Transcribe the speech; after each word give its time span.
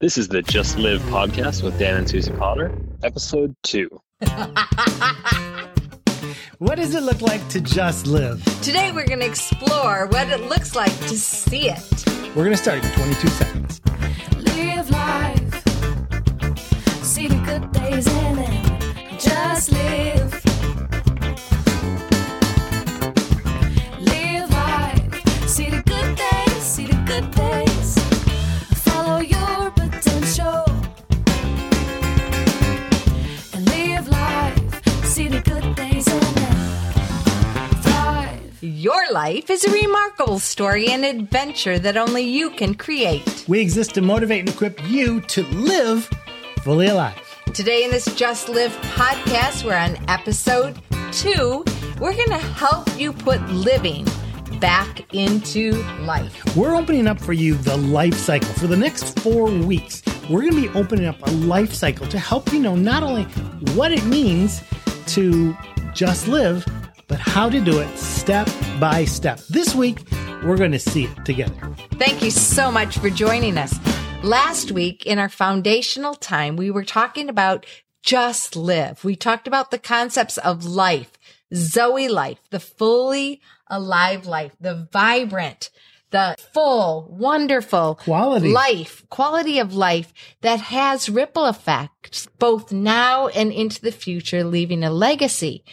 This 0.00 0.16
is 0.16 0.28
the 0.28 0.42
Just 0.42 0.78
Live 0.78 1.00
podcast 1.10 1.64
with 1.64 1.76
Dan 1.76 1.96
and 1.96 2.06
Suzie 2.06 2.36
Potter, 2.38 2.72
episode 3.02 3.56
two. 3.64 3.88
What 6.58 6.76
does 6.76 6.94
it 6.94 7.02
look 7.02 7.20
like 7.20 7.46
to 7.50 7.60
just 7.60 8.06
live? 8.08 8.44
Today 8.62 8.90
we're 8.92 9.06
going 9.06 9.20
to 9.20 9.26
explore 9.26 10.06
what 10.08 10.28
it 10.28 10.48
looks 10.48 10.74
like 10.74 10.90
to 11.02 11.16
see 11.16 11.68
it. 11.70 12.04
We're 12.34 12.44
going 12.44 12.50
to 12.50 12.56
start 12.56 12.84
in 12.84 12.90
22 12.92 13.28
seconds. 13.28 13.80
Live 14.56 14.90
life. 14.90 15.64
See 17.04 17.28
the 17.28 17.36
good 17.46 17.70
days 17.72 18.06
in 18.08 18.38
it. 18.38 19.20
Just 19.20 19.70
live. 19.72 20.37
Your 38.78 39.10
life 39.10 39.50
is 39.50 39.64
a 39.64 39.72
remarkable 39.72 40.38
story 40.38 40.86
and 40.86 41.04
adventure 41.04 41.80
that 41.80 41.96
only 41.96 42.22
you 42.22 42.48
can 42.50 42.76
create. 42.76 43.44
We 43.48 43.58
exist 43.58 43.94
to 43.94 44.00
motivate 44.00 44.38
and 44.38 44.50
equip 44.50 44.88
you 44.88 45.20
to 45.22 45.42
live 45.46 46.08
fully 46.62 46.86
alive. 46.86 47.20
Today 47.54 47.82
in 47.82 47.90
this 47.90 48.04
Just 48.14 48.48
Live 48.48 48.70
podcast, 48.94 49.64
we're 49.64 49.74
on 49.74 49.96
episode 50.08 50.80
two. 51.10 51.64
We're 51.98 52.14
going 52.14 52.28
to 52.28 52.38
help 52.38 52.86
you 52.96 53.12
put 53.12 53.42
living 53.48 54.06
back 54.60 55.12
into 55.12 55.72
life. 56.02 56.40
We're 56.54 56.76
opening 56.76 57.08
up 57.08 57.20
for 57.20 57.32
you 57.32 57.56
the 57.56 57.76
life 57.76 58.14
cycle. 58.14 58.52
For 58.52 58.68
the 58.68 58.76
next 58.76 59.18
four 59.18 59.46
weeks, 59.46 60.04
we're 60.30 60.42
going 60.42 60.54
to 60.54 60.68
be 60.68 60.78
opening 60.78 61.06
up 61.06 61.20
a 61.26 61.30
life 61.32 61.74
cycle 61.74 62.06
to 62.06 62.18
help 62.20 62.52
you 62.52 62.60
know 62.60 62.76
not 62.76 63.02
only 63.02 63.24
what 63.74 63.90
it 63.90 64.04
means 64.04 64.62
to 65.08 65.56
just 65.94 66.28
live, 66.28 66.64
but 67.08 67.18
how 67.18 67.48
to 67.48 67.60
do 67.60 67.78
it 67.80 67.98
step 67.98 68.48
by 68.78 69.04
step. 69.04 69.40
This 69.48 69.74
week, 69.74 70.00
we're 70.44 70.56
going 70.56 70.72
to 70.72 70.78
see 70.78 71.04
it 71.04 71.24
together. 71.24 71.74
Thank 71.94 72.22
you 72.22 72.30
so 72.30 72.70
much 72.70 72.98
for 72.98 73.10
joining 73.10 73.58
us. 73.58 73.74
Last 74.22 74.70
week 74.70 75.06
in 75.06 75.18
our 75.18 75.28
foundational 75.28 76.14
time, 76.14 76.56
we 76.56 76.70
were 76.70 76.84
talking 76.84 77.28
about 77.28 77.66
just 78.02 78.54
live. 78.54 79.04
We 79.04 79.16
talked 79.16 79.48
about 79.48 79.70
the 79.70 79.78
concepts 79.78 80.38
of 80.38 80.64
life, 80.64 81.12
Zoe 81.54 82.08
life, 82.08 82.38
the 82.50 82.60
fully 82.60 83.40
alive 83.68 84.26
life, 84.26 84.52
the 84.60 84.88
vibrant, 84.92 85.70
the 86.10 86.36
full, 86.54 87.06
wonderful 87.10 87.96
Quality. 87.96 88.50
life, 88.50 89.04
quality 89.10 89.58
of 89.58 89.74
life 89.74 90.12
that 90.40 90.60
has 90.60 91.08
ripple 91.08 91.46
effects 91.46 92.28
both 92.38 92.72
now 92.72 93.28
and 93.28 93.52
into 93.52 93.80
the 93.80 93.92
future, 93.92 94.44
leaving 94.44 94.82
a 94.82 94.90
legacy. 94.90 95.64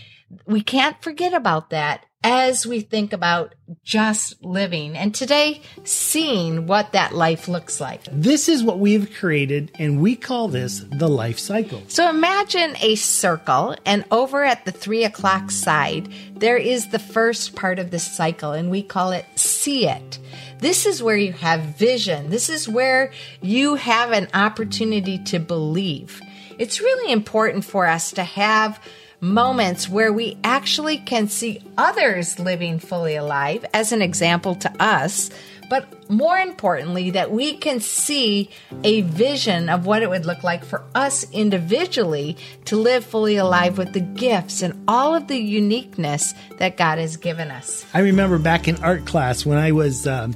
We 0.46 0.62
can't 0.62 1.02
forget 1.02 1.34
about 1.34 1.70
that 1.70 2.06
as 2.24 2.66
we 2.66 2.82
think 2.82 3.14
about 3.14 3.54
just 3.84 4.44
living 4.44 4.98
and 4.98 5.14
today 5.14 5.62
seeing 5.84 6.66
what 6.66 6.94
that 6.94 7.14
life 7.14 7.48
looks 7.48 7.80
like. 7.80 8.02
This 8.12 8.50
is 8.50 8.64
what 8.64 8.80
we've 8.80 9.14
created, 9.14 9.72
and 9.78 10.02
we 10.02 10.16
call 10.16 10.48
this 10.48 10.84
the 10.92 11.08
life 11.08 11.38
cycle. 11.38 11.84
So 11.88 12.10
imagine 12.10 12.76
a 12.82 12.96
circle, 12.96 13.76
and 13.86 14.06
over 14.10 14.44
at 14.44 14.66
the 14.66 14.72
three 14.72 15.04
o'clock 15.04 15.52
side, 15.52 16.12
there 16.34 16.58
is 16.58 16.90
the 16.90 16.98
first 16.98 17.56
part 17.56 17.78
of 17.78 17.92
the 17.92 18.00
cycle, 18.00 18.54
and 18.54 18.72
we 18.72 18.82
call 18.82 19.12
it 19.12 19.28
see 19.36 19.88
it. 19.88 20.18
This 20.58 20.88
is 20.88 21.04
where 21.04 21.18
you 21.18 21.34
have 21.34 21.62
vision. 21.78 22.32
This 22.32 22.50
is 22.50 22.68
where 22.68 23.12
you 23.42 23.76
have 23.76 24.12
an 24.12 24.30
opportunity 24.34 25.20
to 25.26 25.38
believe. 25.38 26.22
It's 26.58 26.82
really 26.82 27.12
important 27.12 27.66
for 27.66 27.86
us 27.86 28.12
to 28.14 28.24
have 28.24 28.80
moments 29.26 29.90
where 29.90 30.14
we 30.14 30.38
actually 30.44 30.98
can 30.98 31.28
see 31.28 31.62
others 31.78 32.40
living 32.40 32.80
fully 32.80 33.16
alive 33.16 33.66
as 33.74 33.92
an 33.92 34.02
example 34.02 34.56
to 34.56 34.72
us, 34.82 35.30
but 35.70 36.10
more 36.10 36.38
importantly, 36.38 37.10
that 37.12 37.32
we 37.32 37.58
can 37.58 37.80
see 37.80 38.50
a 38.84 39.02
vision 39.02 39.68
of 39.68 39.86
what 39.86 40.04
it 40.04 40.10
would 40.10 40.26
look 40.26 40.44
like 40.44 40.64
for 40.64 40.84
us 40.94 41.30
individually 41.32 42.38
to 42.66 42.76
live 42.76 43.04
fully 43.04 43.36
alive 43.38 43.78
with 43.78 43.94
the 43.94 44.00
gifts 44.00 44.62
and 44.62 44.84
all 44.88 45.16
of 45.16 45.28
the 45.28 45.38
uniqueness 45.38 46.36
that 46.58 46.78
God 46.78 47.00
has 47.00 47.18
given 47.18 47.50
us. 47.50 47.86
I 47.94 48.02
remember 48.02 48.38
back 48.38 48.68
in 48.68 48.82
art 48.84 49.06
class 49.06 49.46
when 49.46 49.58
I 49.58 49.72
was, 49.72 50.06
um, 50.06 50.36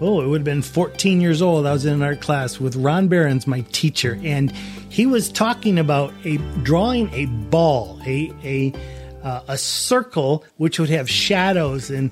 oh, 0.00 0.20
it 0.20 0.26
would 0.26 0.40
have 0.40 0.44
been 0.44 0.62
14 0.62 1.20
years 1.20 1.40
old. 1.40 1.66
I 1.66 1.72
was 1.72 1.84
in 1.84 1.94
an 1.94 2.02
art 2.02 2.20
class 2.20 2.58
with 2.58 2.74
Ron 2.74 3.06
Behrens, 3.06 3.46
my 3.46 3.60
teacher, 3.70 4.18
and 4.24 4.52
he 4.90 5.06
was 5.06 5.30
talking 5.30 5.78
about 5.78 6.12
a 6.24 6.36
drawing 6.62 7.12
a 7.14 7.26
ball, 7.26 8.00
a 8.04 8.32
a 8.44 8.72
uh, 9.22 9.42
a 9.48 9.56
circle 9.56 10.44
which 10.56 10.78
would 10.78 10.90
have 10.90 11.08
shadows, 11.08 11.90
and 11.90 12.10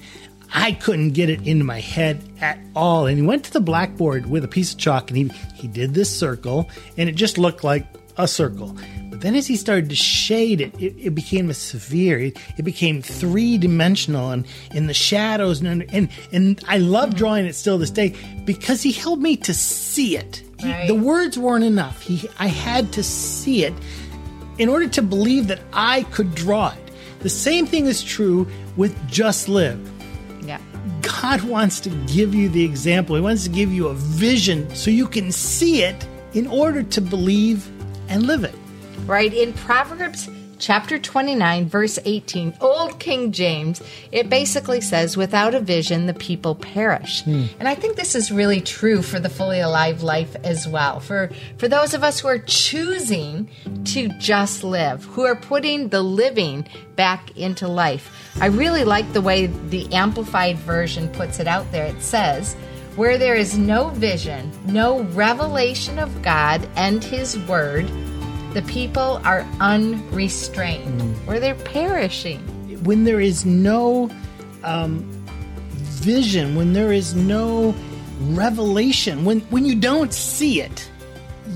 I 0.55 0.72
couldn't 0.72 1.11
get 1.11 1.28
it 1.28 1.47
into 1.47 1.65
my 1.65 1.81
head 1.81 2.22
at 2.41 2.59
all. 2.75 3.06
And 3.06 3.19
he 3.19 3.27
went 3.27 3.44
to 3.44 3.53
the 3.53 3.61
blackboard 3.61 4.27
with 4.27 4.44
a 4.44 4.49
piece 4.49 4.72
of 4.72 4.78
chalk, 4.78 5.11
and 5.11 5.17
he 5.17 5.25
he 5.55 5.69
did 5.69 5.93
this 5.93 6.17
circle, 6.17 6.71
and 6.97 7.09
it 7.09 7.17
just 7.17 7.37
looked 7.37 7.65
like 7.65 7.87
a 8.17 8.28
circle. 8.28 8.77
But 9.11 9.22
then 9.22 9.34
as 9.34 9.47
he 9.47 9.56
started 9.56 9.91
to 9.91 9.97
shade 9.97 10.61
it, 10.61 10.75
it, 10.81 10.94
it 10.97 11.15
became 11.15 11.50
a 11.50 11.55
severe. 11.55 12.19
It, 12.19 12.38
it 12.56 12.62
became 12.62 13.03
three 13.03 13.59
dimensional 13.59 14.31
and 14.31 14.47
in 14.72 14.87
the 14.87 14.94
shadows. 14.94 15.61
And, 15.61 15.84
and, 15.93 16.09
and 16.31 16.62
I 16.69 16.78
love 16.78 17.17
drawing 17.17 17.47
it 17.47 17.55
still 17.55 17.78
this 17.78 17.91
day 17.91 18.15
because 18.44 18.83
he 18.83 18.93
helped 18.93 19.22
me 19.22 19.37
to 19.38 19.55
see 19.55 20.17
it. 20.17 20.43
He- 20.60 20.66
Right. 20.70 20.86
the 20.88 20.94
words 20.94 21.38
weren't 21.38 21.64
enough. 21.64 22.02
He, 22.02 22.28
I 22.38 22.48
had 22.48 22.92
to 22.92 23.02
see 23.02 23.64
it 23.64 23.74
in 24.58 24.69
order 24.69 24.88
to 24.88 25.02
believe 25.02 25.46
that 25.48 25.60
I 25.72 26.02
could 26.04 26.34
draw 26.34 26.70
it. 26.70 26.91
The 27.20 27.28
same 27.28 27.66
thing 27.66 27.86
is 27.86 28.02
true 28.02 28.46
with 28.76 28.94
Just 29.08 29.48
Live. 29.48 29.78
Yeah. 30.44 30.58
God 31.02 31.42
wants 31.42 31.80
to 31.80 31.91
give 32.06 32.34
you 32.34 32.48
the 32.48 32.64
example. 32.64 33.14
He 33.16 33.22
wants 33.22 33.44
to 33.44 33.50
give 33.50 33.72
you 33.72 33.88
a 33.88 33.94
vision 33.94 34.72
so 34.74 34.91
you 34.91 35.06
can 35.06 35.30
see 35.32 35.82
it 35.82 36.06
in 36.34 36.46
order 36.46 36.82
to 36.82 37.00
believe 37.00 37.69
and 38.08 38.25
live 38.26 38.44
it. 38.44 38.54
right? 39.06 39.32
In 39.32 39.52
Proverbs 39.52 40.28
chapter 40.58 40.98
29, 40.98 41.69
verse 41.69 41.98
18, 42.04 42.54
Old 42.60 42.98
King 42.98 43.32
James, 43.32 43.82
it 44.12 44.28
basically 44.28 44.80
says, 44.80 45.16
without 45.16 45.54
a 45.54 45.60
vision, 45.60 46.06
the 46.06 46.14
people 46.14 46.54
perish. 46.54 47.22
Hmm. 47.24 47.44
And 47.58 47.69
I 47.69 47.74
think 47.74 47.96
this 47.96 48.14
is 48.14 48.30
really 48.30 48.60
true 48.60 49.02
for 49.02 49.19
the 49.20 49.28
fully 49.28 49.60
alive 49.60 50.02
life 50.02 50.36
as 50.44 50.66
well. 50.66 51.00
For, 51.00 51.30
for 51.58 51.69
those 51.69 51.94
of 51.94 52.02
us 52.02 52.20
who 52.20 52.28
are 52.28 52.38
choosing 52.38 53.48
to 53.86 54.08
just 54.19 54.64
live, 54.64 55.04
who 55.04 55.24
are 55.24 55.36
putting 55.36 55.88
the 55.88 56.02
living 56.02 56.66
back 56.96 57.36
into 57.36 57.69
life. 57.69 58.34
I 58.40 58.46
really 58.46 58.84
like 58.84 59.12
the 59.12 59.20
way 59.20 59.46
the 59.46 59.92
Amplified 59.94 60.58
Version 60.58 61.08
puts 61.08 61.38
it 61.38 61.46
out 61.46 61.70
there. 61.70 61.86
It 61.86 62.02
says, 62.02 62.54
where 62.96 63.16
there 63.16 63.36
is 63.36 63.56
no 63.56 63.90
vision, 63.90 64.50
no 64.66 65.02
revelation 65.04 66.00
of 66.00 66.20
God 66.20 66.69
and 66.75 67.02
His 67.02 67.38
Word, 67.46 67.88
the 68.58 68.72
people 68.72 69.20
are 69.24 69.46
unrestrained, 69.60 71.00
where 71.28 71.38
they're 71.38 71.54
perishing. 71.54 72.41
when 72.82 73.04
there 73.04 73.20
is 73.20 73.46
no 73.46 74.10
um, 74.64 74.98
vision, 76.02 76.56
when 76.56 76.72
there 76.72 76.92
is 76.92 77.14
no 77.14 77.72
revelation, 78.20 79.24
when 79.24 79.38
when 79.50 79.64
you 79.64 79.76
don't 79.76 80.12
see 80.12 80.60
it, 80.60 80.91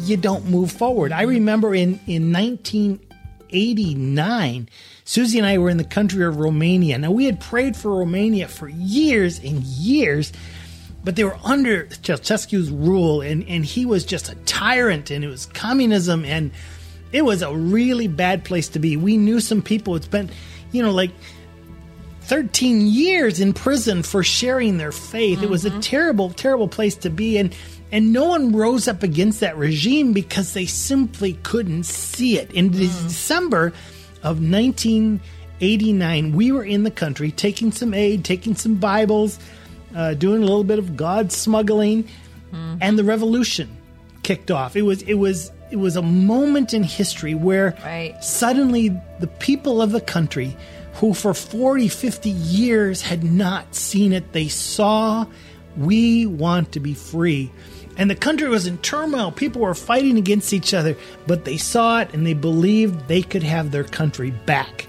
you 0.04 0.16
don't 0.16 0.48
move 0.48 0.70
forward. 0.70 1.10
I 1.10 1.22
remember 1.22 1.74
in 1.74 1.98
in 2.06 2.32
1989, 2.32 4.68
Suzie 5.04 5.38
and 5.38 5.46
I 5.46 5.58
were 5.58 5.70
in 5.70 5.78
the 5.78 5.84
country 5.84 6.24
of 6.24 6.36
Romania. 6.36 6.98
Now 6.98 7.10
we 7.10 7.24
had 7.24 7.40
prayed 7.40 7.76
for 7.76 7.96
Romania 7.96 8.46
for 8.46 8.68
years 8.68 9.40
and 9.40 9.64
years. 9.64 10.32
But 11.04 11.16
they 11.16 11.24
were 11.24 11.36
under 11.42 11.86
Ceausescu's 11.86 12.70
rule, 12.70 13.22
and, 13.22 13.44
and 13.48 13.64
he 13.64 13.84
was 13.84 14.04
just 14.04 14.30
a 14.30 14.36
tyrant, 14.44 15.10
and 15.10 15.24
it 15.24 15.28
was 15.28 15.46
communism, 15.46 16.24
and 16.24 16.52
it 17.12 17.22
was 17.22 17.42
a 17.42 17.54
really 17.54 18.08
bad 18.08 18.44
place 18.44 18.68
to 18.70 18.78
be. 18.78 18.96
We 18.96 19.16
knew 19.16 19.40
some 19.40 19.62
people 19.62 19.92
had 19.94 20.04
spent, 20.04 20.30
you 20.72 20.82
know, 20.82 20.92
like 20.92 21.10
13 22.22 22.86
years 22.86 23.40
in 23.40 23.52
prison 23.52 24.02
for 24.02 24.22
sharing 24.22 24.78
their 24.78 24.92
faith. 24.92 25.42
It 25.42 25.50
was 25.50 25.64
a 25.64 25.70
mm-hmm. 25.70 25.80
terrible, 25.80 26.30
terrible 26.30 26.68
place 26.68 26.94
to 26.96 27.10
be. 27.10 27.36
And, 27.36 27.54
and 27.90 28.12
no 28.12 28.26
one 28.26 28.52
rose 28.52 28.88
up 28.88 29.02
against 29.02 29.40
that 29.40 29.58
regime 29.58 30.12
because 30.12 30.54
they 30.54 30.66
simply 30.66 31.34
couldn't 31.42 31.84
see 31.84 32.38
it. 32.38 32.50
In 32.52 32.70
mm. 32.70 32.78
December 32.78 33.74
of 34.22 34.40
1989, 34.40 36.32
we 36.32 36.52
were 36.52 36.64
in 36.64 36.84
the 36.84 36.90
country 36.90 37.30
taking 37.30 37.72
some 37.72 37.92
aid, 37.92 38.24
taking 38.24 38.54
some 38.54 38.76
Bibles, 38.76 39.38
uh, 39.94 40.14
doing 40.14 40.42
a 40.42 40.46
little 40.46 40.64
bit 40.64 40.78
of 40.78 40.96
God 40.96 41.32
smuggling, 41.32 42.04
mm-hmm. 42.04 42.76
and 42.80 42.98
the 42.98 43.04
revolution 43.04 43.76
kicked 44.22 44.50
off. 44.50 44.74
It 44.76 44.82
was, 44.82 45.02
it 45.02 45.14
was, 45.14 45.50
it 45.72 45.78
was 45.78 45.96
a 45.96 46.02
moment 46.02 46.74
in 46.74 46.82
history 46.82 47.34
where 47.34 47.74
Right. 47.84 48.22
suddenly 48.22 48.94
the 49.20 49.26
people 49.26 49.80
of 49.82 49.90
the 49.92 50.00
country 50.00 50.56
who 50.94 51.14
for 51.14 51.32
40 51.34 51.88
50 51.88 52.28
years 52.30 53.00
had 53.02 53.24
not 53.24 53.74
seen 53.74 54.12
it 54.12 54.32
they 54.32 54.48
saw 54.48 55.24
we 55.76 56.26
want 56.26 56.72
to 56.72 56.80
be 56.80 56.94
free 56.94 57.50
And 57.96 58.08
the 58.10 58.14
country 58.16 58.48
was 58.48 58.66
in 58.66 58.78
turmoil. 58.78 59.30
People 59.32 59.60
were 59.60 59.74
fighting 59.74 60.16
against 60.16 60.54
each 60.54 60.72
other, 60.72 60.96
but 61.26 61.44
they 61.44 61.58
saw 61.58 62.00
it 62.00 62.08
and 62.14 62.26
they 62.26 62.32
believed 62.32 63.06
they 63.06 63.20
could 63.22 63.42
have 63.42 63.70
their 63.70 63.84
country 63.84 64.30
back. 64.46 64.86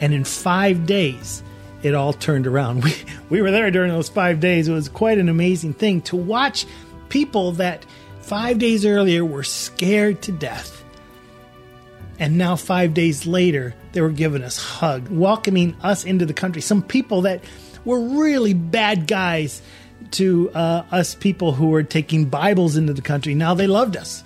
And 0.00 0.14
in 0.14 0.22
five 0.22 0.86
days, 0.86 1.42
it 1.82 1.94
all 1.96 2.12
turned 2.12 2.46
around. 2.46 2.84
We, 2.84 2.92
we 3.30 3.42
were 3.42 3.50
there 3.50 3.72
during 3.72 3.90
those 3.90 4.08
five 4.08 4.38
days. 4.38 4.68
It 4.68 4.72
was 4.72 4.88
quite 4.88 5.18
an 5.18 5.28
amazing 5.28 5.74
thing 5.74 6.02
to 6.02 6.14
watch 6.16 6.66
people 7.08 7.50
that 7.58 7.84
five 8.26 8.58
days 8.58 8.84
earlier 8.84 9.24
were 9.24 9.44
scared 9.44 10.20
to 10.22 10.32
death. 10.32 10.84
And 12.18 12.38
now, 12.38 12.56
five 12.56 12.94
days 12.94 13.26
later, 13.26 13.74
they 13.92 14.00
were 14.00 14.10
giving 14.10 14.42
us 14.42 14.58
hug, 14.58 15.08
welcoming 15.08 15.76
us 15.82 16.04
into 16.04 16.26
the 16.26 16.32
country. 16.32 16.62
Some 16.62 16.82
people 16.82 17.22
that 17.22 17.44
were 17.84 18.00
really 18.00 18.54
bad 18.54 19.06
guys 19.06 19.62
to 20.12 20.50
uh, 20.50 20.84
us 20.90 21.14
people 21.14 21.52
who 21.52 21.68
were 21.68 21.82
taking 21.82 22.24
Bibles 22.24 22.76
into 22.76 22.94
the 22.94 23.02
country. 23.02 23.34
Now 23.34 23.54
they 23.54 23.66
loved 23.66 23.96
us 23.96 24.24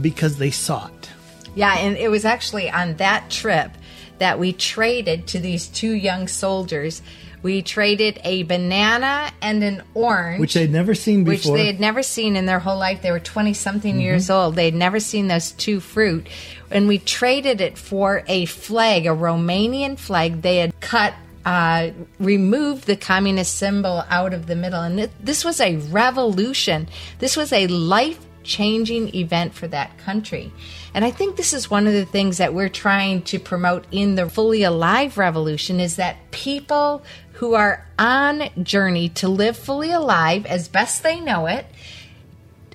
because 0.00 0.38
they 0.38 0.50
saw 0.50 0.86
it. 0.86 1.10
Yeah, 1.54 1.76
and 1.78 1.96
it 1.96 2.08
was 2.08 2.24
actually 2.24 2.70
on 2.70 2.96
that 2.96 3.28
trip 3.28 3.72
that 4.18 4.38
we 4.38 4.52
traded 4.52 5.26
to 5.28 5.40
these 5.40 5.66
two 5.68 5.92
young 5.92 6.28
soldiers. 6.28 7.02
We 7.46 7.62
traded 7.62 8.18
a 8.24 8.42
banana 8.42 9.30
and 9.40 9.62
an 9.62 9.84
orange. 9.94 10.40
Which 10.40 10.54
they'd 10.54 10.72
never 10.72 10.96
seen 10.96 11.22
before, 11.22 11.52
which 11.52 11.60
they 11.60 11.68
had 11.68 11.78
never 11.78 12.02
seen 12.02 12.34
in 12.34 12.44
their 12.44 12.58
whole 12.58 12.76
life. 12.76 13.02
They 13.02 13.12
were 13.12 13.20
20 13.20 13.54
something 13.54 14.00
years 14.00 14.30
old. 14.30 14.56
They'd 14.56 14.74
never 14.74 14.98
seen 14.98 15.28
those 15.28 15.52
two 15.52 15.78
fruit. 15.78 16.26
And 16.72 16.88
we 16.88 16.98
traded 16.98 17.60
it 17.60 17.78
for 17.78 18.24
a 18.26 18.46
flag, 18.46 19.06
a 19.06 19.10
Romanian 19.10 19.96
flag. 19.96 20.42
They 20.42 20.56
had 20.56 20.80
cut, 20.80 21.14
uh, 21.44 21.90
removed 22.18 22.88
the 22.88 22.96
communist 22.96 23.54
symbol 23.54 24.02
out 24.10 24.34
of 24.34 24.48
the 24.48 24.56
middle. 24.56 24.82
And 24.82 24.98
it, 24.98 25.12
this 25.24 25.44
was 25.44 25.60
a 25.60 25.76
revolution. 25.76 26.88
This 27.20 27.36
was 27.36 27.52
a 27.52 27.68
life 27.68 28.18
changing 28.42 29.14
event 29.14 29.54
for 29.54 29.68
that 29.68 29.96
country. 29.98 30.52
And 30.96 31.04
I 31.04 31.10
think 31.10 31.36
this 31.36 31.52
is 31.52 31.70
one 31.70 31.86
of 31.86 31.92
the 31.92 32.06
things 32.06 32.38
that 32.38 32.54
we're 32.54 32.70
trying 32.70 33.20
to 33.24 33.38
promote 33.38 33.84
in 33.92 34.14
the 34.14 34.30
Fully 34.30 34.62
Alive 34.62 35.18
revolution 35.18 35.78
is 35.78 35.96
that 35.96 36.30
people 36.30 37.04
who 37.32 37.52
are 37.52 37.86
on 37.98 38.48
journey 38.62 39.10
to 39.10 39.28
live 39.28 39.58
fully 39.58 39.92
alive 39.92 40.46
as 40.46 40.68
best 40.68 41.02
they 41.02 41.20
know 41.20 41.44
it 41.48 41.66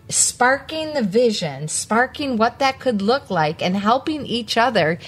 sparking 0.07 0.93
the 0.93 1.01
vision, 1.01 1.67
sparking 1.67 2.37
what 2.37 2.59
that 2.59 2.79
could 2.79 3.01
look 3.01 3.31
like, 3.31 3.61
and 3.61 3.75
helping 3.75 4.25
each 4.25 4.55
other 4.55 4.99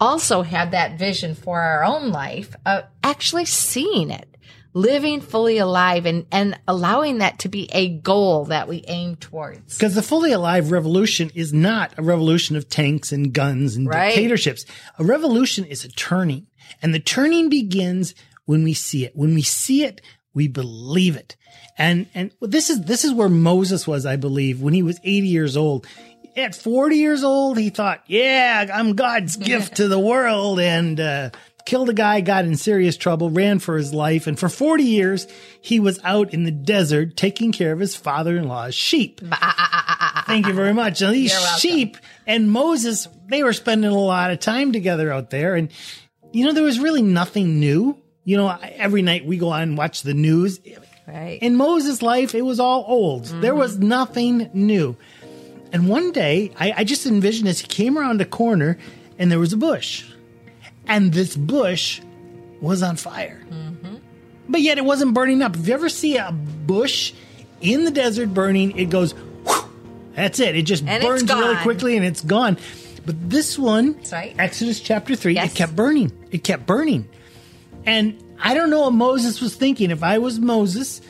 also 0.00 0.42
have 0.42 0.72
that 0.72 0.98
vision 0.98 1.36
for 1.36 1.60
our 1.60 1.84
own 1.84 2.10
life, 2.10 2.56
uh, 2.64 2.82
actually 3.04 3.44
seeing 3.44 4.10
it, 4.10 4.35
living 4.76 5.22
fully 5.22 5.56
alive, 5.56 6.04
and, 6.04 6.26
and 6.30 6.58
allowing 6.68 7.18
that 7.18 7.38
to 7.38 7.48
be 7.48 7.66
a 7.72 7.88
goal 7.88 8.44
that 8.44 8.68
we 8.68 8.84
aim 8.88 9.16
towards. 9.16 9.78
Because 9.78 9.94
the 9.94 10.02
fully 10.02 10.32
alive 10.32 10.70
revolution 10.70 11.30
is 11.34 11.50
not 11.50 11.94
a 11.96 12.02
revolution 12.02 12.56
of 12.56 12.68
tanks 12.68 13.10
and 13.10 13.32
guns 13.32 13.74
and 13.74 13.88
Right. 13.88 14.14
dictatorships. 14.14 14.66
A 14.98 15.04
revolution 15.04 15.64
is 15.64 15.82
a 15.86 15.88
turning. 15.88 16.46
And 16.82 16.92
the 16.92 17.00
turning 17.00 17.48
begins 17.48 18.14
when 18.44 18.64
we 18.64 18.74
see 18.74 19.06
it. 19.06 19.12
When 19.16 19.34
we 19.34 19.40
see 19.40 19.82
it, 19.82 20.02
we 20.34 20.46
believe 20.46 21.16
it. 21.16 21.36
And, 21.78 22.06
and 22.14 22.30
this 22.42 22.68
is, 22.68 22.82
this 22.82 23.02
is 23.02 23.14
where 23.14 23.30
Moses 23.30 23.86
was, 23.86 24.04
I 24.04 24.16
believe, 24.16 24.60
when 24.60 24.74
he 24.74 24.82
was 24.82 25.00
80 25.02 25.26
years 25.26 25.56
old. 25.56 25.86
At 26.36 26.54
40 26.54 26.96
years 26.96 27.24
old, 27.24 27.56
he 27.56 27.70
thought, 27.70 28.02
yeah, 28.08 28.66
I'm 28.74 28.94
God's 28.94 29.36
gift 29.36 29.76
to 29.76 29.88
the 29.88 29.98
world 29.98 30.60
and, 30.60 31.00
uh, 31.00 31.30
killed 31.66 31.90
a 31.90 31.92
guy, 31.92 32.22
got 32.22 32.46
in 32.46 32.56
serious 32.56 32.96
trouble, 32.96 33.28
ran 33.28 33.58
for 33.58 33.76
his 33.76 33.92
life. 33.92 34.26
And 34.26 34.38
for 34.38 34.48
40 34.48 34.84
years, 34.84 35.26
he 35.60 35.78
was 35.78 36.00
out 36.04 36.32
in 36.32 36.44
the 36.44 36.50
desert 36.50 37.16
taking 37.16 37.52
care 37.52 37.72
of 37.72 37.80
his 37.80 37.94
father-in-law's 37.94 38.74
sheep. 38.74 39.20
Ah, 39.30 39.54
ah, 39.58 40.12
ah, 40.16 40.24
Thank 40.26 40.46
you 40.46 40.54
very 40.54 40.72
much. 40.72 41.00
Now, 41.02 41.10
these 41.10 41.32
sheep 41.58 41.96
and 42.26 42.50
Moses, 42.50 43.06
they 43.28 43.42
were 43.42 43.52
spending 43.52 43.90
a 43.90 43.98
lot 43.98 44.30
of 44.30 44.40
time 44.40 44.72
together 44.72 45.12
out 45.12 45.30
there. 45.30 45.54
And, 45.54 45.70
you 46.32 46.44
know, 46.44 46.52
there 46.52 46.64
was 46.64 46.80
really 46.80 47.02
nothing 47.02 47.60
new. 47.60 48.00
You 48.24 48.38
know, 48.38 48.48
every 48.48 49.02
night 49.02 49.26
we 49.26 49.36
go 49.36 49.50
on 49.50 49.62
and 49.62 49.78
watch 49.78 50.02
the 50.02 50.14
news. 50.14 50.58
Right. 51.06 51.38
In 51.40 51.56
Moses' 51.56 52.02
life, 52.02 52.34
it 52.34 52.42
was 52.42 52.58
all 52.58 52.84
old. 52.88 53.24
Mm-hmm. 53.24 53.40
There 53.40 53.54
was 53.54 53.78
nothing 53.78 54.50
new. 54.54 54.96
And 55.72 55.88
one 55.88 56.12
day, 56.12 56.52
I, 56.58 56.72
I 56.78 56.84
just 56.84 57.06
envisioned 57.06 57.48
as 57.48 57.60
he 57.60 57.66
came 57.66 57.98
around 57.98 58.20
a 58.20 58.24
corner 58.24 58.78
and 59.18 59.30
there 59.30 59.38
was 59.38 59.52
a 59.52 59.56
bush. 59.56 60.04
And 60.86 61.12
this 61.12 61.36
bush 61.36 62.00
was 62.60 62.82
on 62.82 62.96
fire. 62.96 63.42
But 64.48 64.60
yet 64.60 64.78
it 64.78 64.84
wasn't 64.84 65.12
burning 65.12 65.42
up. 65.42 65.56
If 65.56 65.66
you 65.66 65.74
ever 65.74 65.88
see 65.88 66.16
a 66.18 66.30
bush 66.30 67.12
in 67.60 67.84
the 67.84 67.90
desert 67.90 68.32
burning, 68.32 68.78
it 68.78 68.90
goes, 68.90 69.12
whew, 69.12 69.68
that's 70.14 70.38
it. 70.38 70.54
It 70.54 70.62
just 70.62 70.84
And 70.86 71.02
burns 71.02 71.24
really 71.24 71.56
quickly 71.62 71.96
and 71.96 72.06
it's 72.06 72.20
gone. 72.20 72.56
But 73.04 73.28
this 73.28 73.58
one, 73.58 73.98
right. 74.12 74.34
Exodus 74.38 74.78
chapter 74.80 75.16
3, 75.16 75.34
Yes. 75.34 75.52
it 75.52 75.56
kept 75.56 75.74
burning. 75.74 76.12
It 76.30 76.44
kept 76.44 76.64
burning. 76.66 77.08
And 77.84 78.16
I 78.40 78.54
don't 78.54 78.70
know 78.70 78.82
what 78.82 78.92
Moses 78.92 79.40
was 79.40 79.54
thinking. 79.56 79.90
If 79.90 80.02
I 80.04 80.18
was 80.18 80.38
Moses, 80.38 81.00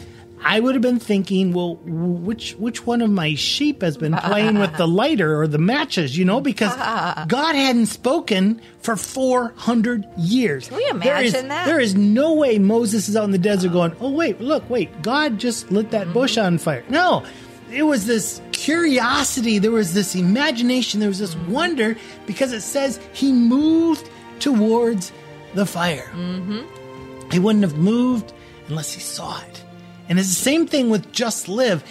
I 0.42 0.60
would 0.60 0.74
have 0.74 0.82
been 0.82 0.98
thinking, 0.98 1.52
well, 1.52 1.76
which 1.76 2.54
which 2.54 2.86
one 2.86 3.00
of 3.00 3.10
my 3.10 3.34
sheep 3.34 3.82
has 3.82 3.96
been 3.96 4.14
playing 4.14 4.58
with 4.58 4.76
the 4.76 4.86
lighter 4.86 5.40
or 5.40 5.46
the 5.46 5.58
matches, 5.58 6.16
you 6.16 6.24
know, 6.24 6.40
because 6.40 6.74
God 7.28 7.54
hadn't 7.54 7.86
spoken 7.86 8.60
for 8.78 8.96
400 8.96 10.06
years. 10.16 10.68
Can 10.68 10.76
we 10.76 10.84
there 11.00 11.22
is, 11.22 11.32
imagine 11.34 11.48
that? 11.48 11.66
There 11.66 11.80
is 11.80 11.94
no 11.94 12.34
way 12.34 12.58
Moses 12.58 13.08
is 13.08 13.16
out 13.16 13.24
in 13.24 13.30
the 13.30 13.38
desert 13.38 13.72
going, 13.72 13.96
oh, 14.00 14.10
wait, 14.10 14.40
look, 14.40 14.68
wait, 14.70 15.02
God 15.02 15.38
just 15.38 15.70
lit 15.70 15.90
that 15.90 16.12
bush 16.12 16.36
mm-hmm. 16.36 16.46
on 16.46 16.58
fire. 16.58 16.84
No, 16.88 17.24
it 17.72 17.82
was 17.82 18.06
this 18.06 18.40
curiosity, 18.52 19.58
there 19.58 19.72
was 19.72 19.94
this 19.94 20.14
imagination, 20.14 21.00
there 21.00 21.08
was 21.08 21.18
this 21.18 21.34
mm-hmm. 21.34 21.52
wonder 21.52 21.96
because 22.26 22.52
it 22.52 22.60
says 22.60 23.00
he 23.12 23.32
moved 23.32 24.08
towards 24.38 25.12
the 25.54 25.66
fire. 25.66 26.08
Mm-hmm. 26.12 27.30
He 27.32 27.38
wouldn't 27.38 27.64
have 27.64 27.76
moved 27.76 28.32
unless 28.68 28.92
he 28.92 29.00
saw 29.00 29.40
it. 29.40 29.64
And 30.08 30.18
it's 30.18 30.28
the 30.28 30.34
same 30.34 30.66
thing 30.66 30.90
with 30.90 31.12
Just 31.12 31.48
Live. 31.48 31.84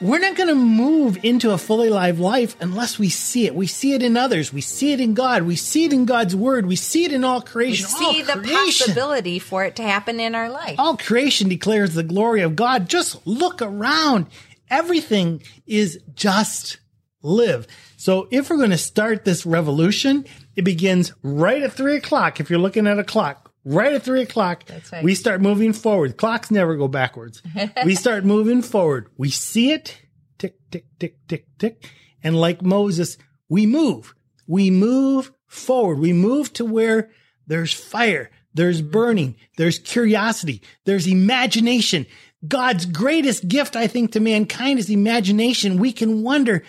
We're 0.00 0.18
not 0.18 0.36
going 0.36 0.48
to 0.48 0.54
move 0.54 1.24
into 1.24 1.52
a 1.52 1.58
fully 1.58 1.88
alive 1.88 2.18
life 2.18 2.56
unless 2.60 2.98
we 2.98 3.08
see 3.08 3.46
it. 3.46 3.54
We 3.54 3.66
see 3.66 3.94
it 3.94 4.02
in 4.02 4.16
others. 4.16 4.52
We 4.52 4.60
see 4.60 4.92
it 4.92 5.00
in 5.00 5.14
God. 5.14 5.44
We 5.44 5.56
see 5.56 5.84
it 5.84 5.92
in 5.92 6.04
God's 6.04 6.36
word. 6.36 6.66
We 6.66 6.76
see 6.76 7.04
it 7.04 7.12
in 7.12 7.24
all 7.24 7.40
creation. 7.40 7.86
We 7.86 8.04
see 8.04 8.04
all 8.04 8.36
the 8.36 8.42
creation. 8.42 8.86
possibility 8.86 9.38
for 9.38 9.64
it 9.64 9.76
to 9.76 9.82
happen 9.82 10.20
in 10.20 10.34
our 10.34 10.50
life. 10.50 10.74
All 10.78 10.96
creation 10.96 11.48
declares 11.48 11.94
the 11.94 12.02
glory 12.02 12.42
of 12.42 12.56
God. 12.56 12.88
Just 12.88 13.26
look 13.26 13.62
around. 13.62 14.26
Everything 14.68 15.42
is 15.66 16.00
just 16.14 16.78
live. 17.22 17.66
So 17.96 18.28
if 18.30 18.50
we're 18.50 18.58
going 18.58 18.70
to 18.70 18.76
start 18.76 19.24
this 19.24 19.46
revolution, 19.46 20.26
it 20.56 20.62
begins 20.62 21.12
right 21.22 21.62
at 21.62 21.72
three 21.72 21.96
o'clock. 21.96 22.40
If 22.40 22.50
you're 22.50 22.58
looking 22.58 22.86
at 22.86 22.98
a 22.98 23.04
clock, 23.04 23.43
right 23.64 23.92
at 23.92 24.02
three 24.02 24.22
o'clock, 24.22 24.64
That's 24.66 24.92
right. 24.92 25.04
we 25.04 25.14
start 25.14 25.40
moving 25.40 25.72
forward. 25.72 26.16
Clocks 26.16 26.50
never 26.50 26.76
go 26.76 26.88
backwards. 26.88 27.42
we 27.84 27.94
start 27.94 28.24
moving 28.24 28.62
forward. 28.62 29.08
We 29.16 29.30
see 29.30 29.72
it, 29.72 30.00
tick, 30.38 30.56
tick, 30.70 30.86
tick, 30.98 31.16
tick, 31.28 31.46
tick. 31.58 31.90
And 32.22 32.40
like 32.40 32.62
Moses, 32.62 33.18
we 33.48 33.66
move. 33.66 34.14
We 34.46 34.70
move 34.70 35.32
forward. 35.46 35.98
We 35.98 36.12
move 36.12 36.52
to 36.54 36.64
where 36.64 37.10
there's 37.46 37.72
fire, 37.72 38.30
there's 38.54 38.80
mm-hmm. 38.80 38.90
burning, 38.90 39.36
there's 39.56 39.78
curiosity, 39.78 40.62
there's 40.84 41.06
imagination. 41.06 42.06
God's 42.46 42.86
greatest 42.86 43.48
gift, 43.48 43.74
I 43.76 43.86
think, 43.86 44.12
to 44.12 44.20
mankind 44.20 44.78
is 44.78 44.90
imagination. 44.90 45.78
We 45.78 45.92
can 45.92 46.22
wonder, 46.22 46.62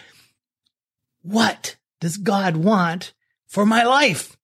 what 1.22 1.76
does 2.00 2.18
God 2.18 2.56
want 2.56 3.14
for 3.48 3.66
my 3.66 3.84
life? 3.84 4.38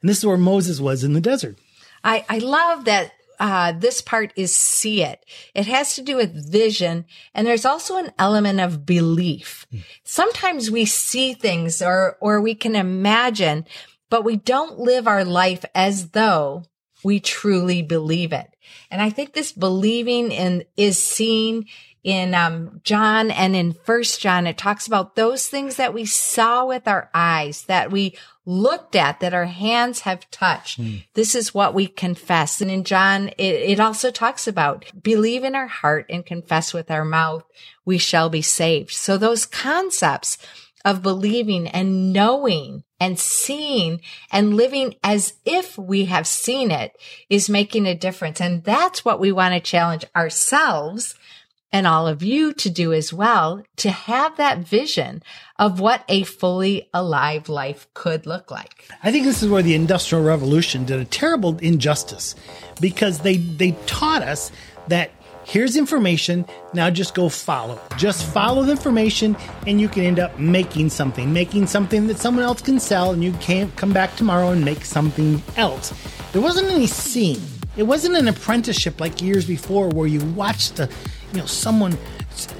And 0.00 0.08
this 0.08 0.18
is 0.18 0.26
where 0.26 0.36
Moses 0.36 0.80
was 0.80 1.02
in 1.02 1.12
the 1.12 1.20
desert. 1.20 1.56
I, 2.04 2.24
I 2.28 2.38
love 2.38 2.84
that 2.86 3.12
uh, 3.40 3.72
this 3.72 4.02
part 4.02 4.32
is 4.36 4.54
see 4.54 5.02
it. 5.02 5.24
It 5.54 5.66
has 5.66 5.94
to 5.94 6.02
do 6.02 6.16
with 6.16 6.52
vision. 6.52 7.06
And 7.34 7.46
there's 7.46 7.64
also 7.64 7.96
an 7.96 8.12
element 8.18 8.60
of 8.60 8.84
belief. 8.84 9.66
Sometimes 10.04 10.70
we 10.70 10.84
see 10.84 11.32
things 11.32 11.80
or, 11.80 12.18
or 12.20 12.40
we 12.40 12.54
can 12.54 12.76
imagine, 12.76 13.66
but 14.10 14.24
we 14.24 14.36
don't 14.36 14.78
live 14.78 15.08
our 15.08 15.24
life 15.24 15.64
as 15.74 16.10
though 16.10 16.64
we 17.02 17.18
truly 17.18 17.80
believe 17.80 18.34
it. 18.34 18.54
And 18.90 19.00
I 19.00 19.08
think 19.08 19.32
this 19.32 19.52
believing 19.52 20.32
in 20.32 20.64
is 20.76 21.02
seen 21.02 21.66
in 22.02 22.34
um, 22.34 22.80
John 22.84 23.30
and 23.30 23.54
in 23.54 23.72
First 23.72 24.20
John. 24.20 24.46
It 24.46 24.58
talks 24.58 24.86
about 24.86 25.16
those 25.16 25.46
things 25.48 25.76
that 25.76 25.94
we 25.94 26.04
saw 26.04 26.64
with 26.64 26.88
our 26.88 27.10
eyes, 27.14 27.64
that 27.64 27.90
we 27.90 28.16
looked 28.50 28.96
at, 28.96 29.20
that 29.20 29.32
our 29.32 29.46
hands 29.46 30.00
have 30.00 30.30
touched. 30.30 30.78
Hmm. 30.78 30.96
This 31.14 31.34
is 31.34 31.54
what 31.54 31.72
we 31.72 31.86
confess. 31.86 32.60
And 32.60 32.70
in 32.70 32.84
John, 32.84 33.28
it, 33.28 33.54
it 33.70 33.80
also 33.80 34.10
talks 34.10 34.48
about 34.48 34.84
believe 35.00 35.44
in 35.44 35.54
our 35.54 35.68
heart 35.68 36.06
and 36.10 36.26
confess 36.26 36.74
with 36.74 36.90
our 36.90 37.04
mouth, 37.04 37.44
we 37.84 37.96
shall 37.96 38.28
be 38.28 38.42
saved. 38.42 38.92
So 38.92 39.16
those 39.16 39.46
concepts 39.46 40.36
of 40.84 41.02
believing 41.02 41.68
and 41.68 42.12
knowing 42.12 42.82
and 42.98 43.18
seeing 43.18 44.00
and 44.32 44.56
living 44.56 44.94
as 45.04 45.34
if 45.44 45.78
we 45.78 46.06
have 46.06 46.26
seen 46.26 46.70
it 46.70 46.92
is 47.28 47.48
making 47.48 47.86
a 47.86 47.94
difference. 47.94 48.40
And 48.40 48.64
that's 48.64 49.04
what 49.04 49.20
we 49.20 49.30
want 49.30 49.54
to 49.54 49.60
challenge 49.60 50.04
ourselves 50.16 51.14
and 51.72 51.86
all 51.86 52.06
of 52.06 52.22
you 52.22 52.52
to 52.54 52.70
do 52.70 52.92
as 52.92 53.12
well 53.12 53.62
to 53.76 53.90
have 53.90 54.36
that 54.36 54.58
vision 54.58 55.22
of 55.58 55.80
what 55.80 56.04
a 56.08 56.24
fully 56.24 56.88
alive 56.92 57.48
life 57.48 57.86
could 57.94 58.26
look 58.26 58.50
like. 58.50 58.88
I 59.02 59.12
think 59.12 59.24
this 59.24 59.42
is 59.42 59.48
where 59.48 59.62
the 59.62 59.74
Industrial 59.74 60.22
Revolution 60.22 60.84
did 60.84 61.00
a 61.00 61.04
terrible 61.04 61.58
injustice 61.58 62.34
because 62.80 63.20
they 63.20 63.36
they 63.36 63.72
taught 63.86 64.22
us 64.22 64.50
that 64.88 65.10
here's 65.44 65.76
information, 65.76 66.46
now 66.74 66.90
just 66.90 67.14
go 67.14 67.28
follow. 67.28 67.80
Just 67.96 68.24
follow 68.24 68.62
the 68.62 68.70
information 68.70 69.36
and 69.66 69.80
you 69.80 69.88
can 69.88 70.04
end 70.04 70.18
up 70.18 70.38
making 70.38 70.90
something, 70.90 71.32
making 71.32 71.66
something 71.66 72.06
that 72.06 72.18
someone 72.18 72.44
else 72.44 72.62
can 72.62 72.78
sell 72.78 73.12
and 73.12 73.22
you 73.24 73.32
can't 73.34 73.74
come 73.76 73.92
back 73.92 74.14
tomorrow 74.16 74.50
and 74.50 74.64
make 74.64 74.84
something 74.84 75.42
else. 75.56 75.92
There 76.32 76.42
wasn't 76.42 76.68
any 76.68 76.86
seeing. 76.86 77.40
It 77.76 77.84
wasn't 77.84 78.16
an 78.16 78.28
apprenticeship 78.28 79.00
like 79.00 79.22
years 79.22 79.46
before 79.46 79.88
where 79.88 80.06
you 80.06 80.20
watched 80.32 80.76
the, 80.76 80.90
you 81.32 81.38
know, 81.38 81.46
someone 81.46 81.96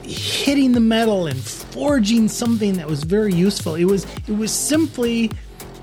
hitting 0.02 0.72
the 0.72 0.80
metal 0.80 1.26
and 1.26 1.38
forging 1.40 2.28
something 2.28 2.74
that 2.74 2.86
was 2.86 3.04
very 3.04 3.32
useful. 3.32 3.74
It 3.74 3.84
was 3.84 4.06
it 4.28 4.36
was 4.36 4.52
simply 4.52 5.30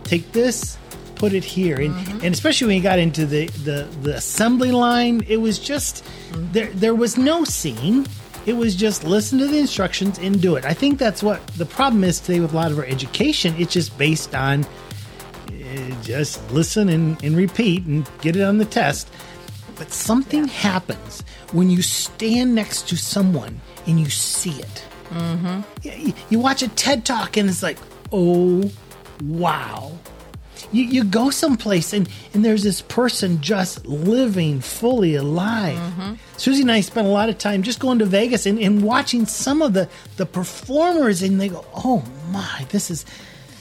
take 0.03 0.31
this, 0.31 0.77
put 1.15 1.33
it 1.33 1.43
here, 1.43 1.79
and 1.79 1.95
and 2.23 2.33
especially 2.33 2.67
when 2.67 2.77
you 2.77 2.83
got 2.83 2.99
into 2.99 3.25
the 3.25 3.47
the 3.47 3.87
the 4.01 4.15
assembly 4.15 4.71
line, 4.71 5.23
it 5.27 5.37
was 5.37 5.59
just 5.59 6.03
there 6.33 6.71
there 6.73 6.95
was 6.95 7.17
no 7.17 7.43
scene. 7.43 8.05
It 8.45 8.55
was 8.55 8.75
just 8.75 9.03
listen 9.03 9.39
to 9.39 9.47
the 9.47 9.57
instructions 9.57 10.19
and 10.19 10.41
do 10.41 10.55
it. 10.55 10.63
I 10.63 10.73
think 10.73 10.99
that's 10.99 11.21
what 11.21 11.45
the 11.57 11.65
problem 11.65 12.05
is 12.05 12.21
today 12.21 12.39
with 12.39 12.53
a 12.53 12.55
lot 12.55 12.71
of 12.71 12.79
our 12.79 12.85
education. 12.85 13.53
It's 13.57 13.73
just 13.73 13.97
based 13.97 14.33
on 14.33 14.63
uh, 14.63 16.01
just 16.01 16.49
listen 16.51 16.87
and, 16.87 17.21
and 17.23 17.35
repeat 17.35 17.83
and 17.83 18.09
get 18.21 18.37
it 18.37 18.43
on 18.43 18.57
the 18.57 18.65
test. 18.65 19.09
But 19.77 19.91
something 19.91 20.47
happens 20.47 21.23
when 21.51 21.69
you 21.69 21.81
stand 21.81 22.55
next 22.55 22.87
to 22.89 22.97
someone 22.97 23.61
and 23.85 23.99
you 23.99 24.09
see 24.09 24.59
it. 24.59 24.83
Mm-hmm. 25.09 25.61
You, 25.83 26.13
you 26.29 26.39
watch 26.39 26.61
a 26.63 26.67
TED 26.69 27.05
talk 27.05 27.37
and 27.37 27.49
it's 27.49 27.61
like, 27.63 27.77
oh, 28.11 28.69
wow. 29.23 29.91
You, 30.71 30.83
you 30.83 31.03
go 31.03 31.29
someplace 31.29 31.93
and, 31.93 32.09
and 32.33 32.43
there's 32.43 32.63
this 32.63 32.81
person 32.81 33.39
just 33.39 33.85
living 33.85 34.59
fully 34.59 35.15
alive. 35.15 35.77
Suzie 36.37 36.61
and 36.61 36.71
I 36.71 36.81
spent 36.81 37.07
a 37.07 37.11
lot 37.11 37.29
of 37.29 37.37
time 37.37 37.61
just 37.63 37.79
going 37.79 37.99
to 37.99 38.05
Vegas 38.05 38.45
and, 38.45 38.59
and 38.59 38.83
watching 38.83 39.25
some 39.25 39.61
of 39.61 39.73
the, 39.73 39.87
the 40.17 40.25
performers, 40.25 41.21
and 41.21 41.39
they 41.39 41.49
go, 41.49 41.63
oh 41.73 42.03
my, 42.31 42.65
this 42.69 42.89
is. 42.91 43.05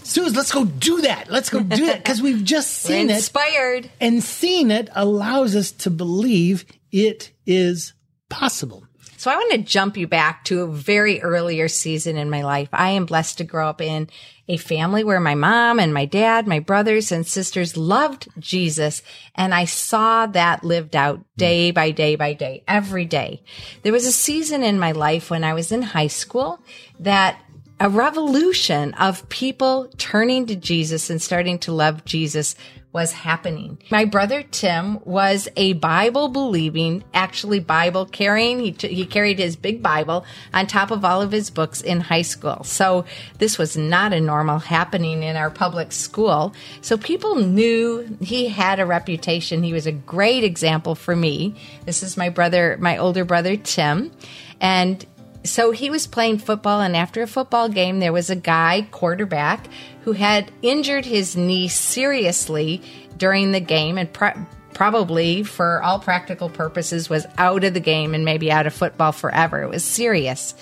Suze, 0.06 0.36
let's 0.36 0.52
go 0.52 0.64
do 0.64 1.00
that. 1.02 1.30
Let's 1.30 1.50
go 1.50 1.60
do 1.60 1.86
that 1.86 1.98
because 1.98 2.22
we've 2.22 2.44
just 2.44 2.72
seen 2.82 3.10
it 3.10 3.16
inspired. 3.16 3.90
and 4.00 4.22
seeing 4.22 4.70
it 4.70 4.88
allows 4.94 5.56
us 5.56 5.72
to 5.72 5.90
believe 5.90 6.64
it 6.92 7.32
is 7.44 7.92
possible. 8.28 8.86
So 9.18 9.30
I 9.32 9.36
want 9.36 9.52
to 9.52 9.58
jump 9.58 9.96
you 9.96 10.06
back 10.06 10.44
to 10.44 10.62
a 10.62 10.68
very 10.68 11.20
earlier 11.20 11.66
season 11.66 12.16
in 12.16 12.30
my 12.30 12.42
life. 12.42 12.68
I 12.72 12.90
am 12.90 13.06
blessed 13.06 13.38
to 13.38 13.44
grow 13.44 13.68
up 13.68 13.80
in 13.80 14.08
a 14.46 14.56
family 14.56 15.02
where 15.02 15.18
my 15.18 15.34
mom 15.34 15.80
and 15.80 15.92
my 15.92 16.04
dad, 16.04 16.46
my 16.46 16.60
brothers 16.60 17.10
and 17.10 17.26
sisters 17.26 17.76
loved 17.76 18.28
Jesus. 18.38 19.02
And 19.34 19.52
I 19.52 19.64
saw 19.64 20.26
that 20.26 20.62
lived 20.62 20.94
out 20.94 21.24
day 21.36 21.72
mm. 21.72 21.74
by 21.74 21.90
day 21.90 22.14
by 22.14 22.34
day, 22.34 22.62
every 22.68 23.04
day. 23.04 23.42
There 23.82 23.92
was 23.92 24.06
a 24.06 24.12
season 24.12 24.62
in 24.62 24.78
my 24.78 24.92
life 24.92 25.30
when 25.30 25.42
I 25.42 25.54
was 25.54 25.72
in 25.72 25.82
high 25.82 26.06
school 26.06 26.60
that 27.00 27.40
a 27.78 27.90
revolution 27.90 28.94
of 28.94 29.28
people 29.28 29.88
turning 29.98 30.46
to 30.46 30.56
Jesus 30.56 31.10
and 31.10 31.20
starting 31.20 31.58
to 31.60 31.72
love 31.72 32.04
Jesus 32.04 32.56
was 32.96 33.12
happening. 33.12 33.76
My 33.90 34.06
brother 34.06 34.42
Tim 34.42 35.00
was 35.04 35.50
a 35.54 35.74
Bible 35.74 36.28
believing, 36.28 37.04
actually 37.12 37.60
Bible 37.60 38.06
carrying. 38.06 38.58
He, 38.60 38.72
t- 38.72 38.94
he 38.94 39.04
carried 39.04 39.38
his 39.38 39.54
big 39.54 39.82
Bible 39.82 40.24
on 40.54 40.66
top 40.66 40.90
of 40.90 41.04
all 41.04 41.20
of 41.20 41.30
his 41.30 41.50
books 41.50 41.82
in 41.82 42.00
high 42.00 42.22
school. 42.22 42.64
So 42.64 43.04
this 43.36 43.58
was 43.58 43.76
not 43.76 44.14
a 44.14 44.20
normal 44.20 44.58
happening 44.58 45.22
in 45.22 45.36
our 45.36 45.50
public 45.50 45.92
school. 45.92 46.54
So 46.80 46.96
people 46.96 47.34
knew 47.34 48.16
he 48.22 48.48
had 48.48 48.80
a 48.80 48.86
reputation. 48.86 49.62
He 49.62 49.74
was 49.74 49.86
a 49.86 49.92
great 49.92 50.42
example 50.42 50.94
for 50.94 51.14
me. 51.14 51.56
This 51.84 52.02
is 52.02 52.16
my 52.16 52.30
brother, 52.30 52.78
my 52.80 52.96
older 52.96 53.26
brother 53.26 53.58
Tim. 53.58 54.10
And 54.58 55.04
so 55.48 55.70
he 55.70 55.90
was 55.90 56.06
playing 56.06 56.38
football, 56.38 56.80
and 56.80 56.96
after 56.96 57.22
a 57.22 57.26
football 57.26 57.68
game, 57.68 58.00
there 58.00 58.12
was 58.12 58.30
a 58.30 58.36
guy, 58.36 58.86
quarterback, 58.90 59.68
who 60.02 60.12
had 60.12 60.50
injured 60.62 61.04
his 61.04 61.36
knee 61.36 61.68
seriously 61.68 62.82
during 63.16 63.52
the 63.52 63.60
game 63.60 63.98
and 63.98 64.12
pro- 64.12 64.46
probably, 64.74 65.42
for 65.42 65.82
all 65.82 65.98
practical 65.98 66.50
purposes, 66.50 67.08
was 67.08 67.26
out 67.38 67.64
of 67.64 67.74
the 67.74 67.80
game 67.80 68.14
and 68.14 68.24
maybe 68.24 68.52
out 68.52 68.66
of 68.66 68.74
football 68.74 69.12
forever. 69.12 69.62
It 69.62 69.68
was 69.68 69.82
serious. 69.82 70.54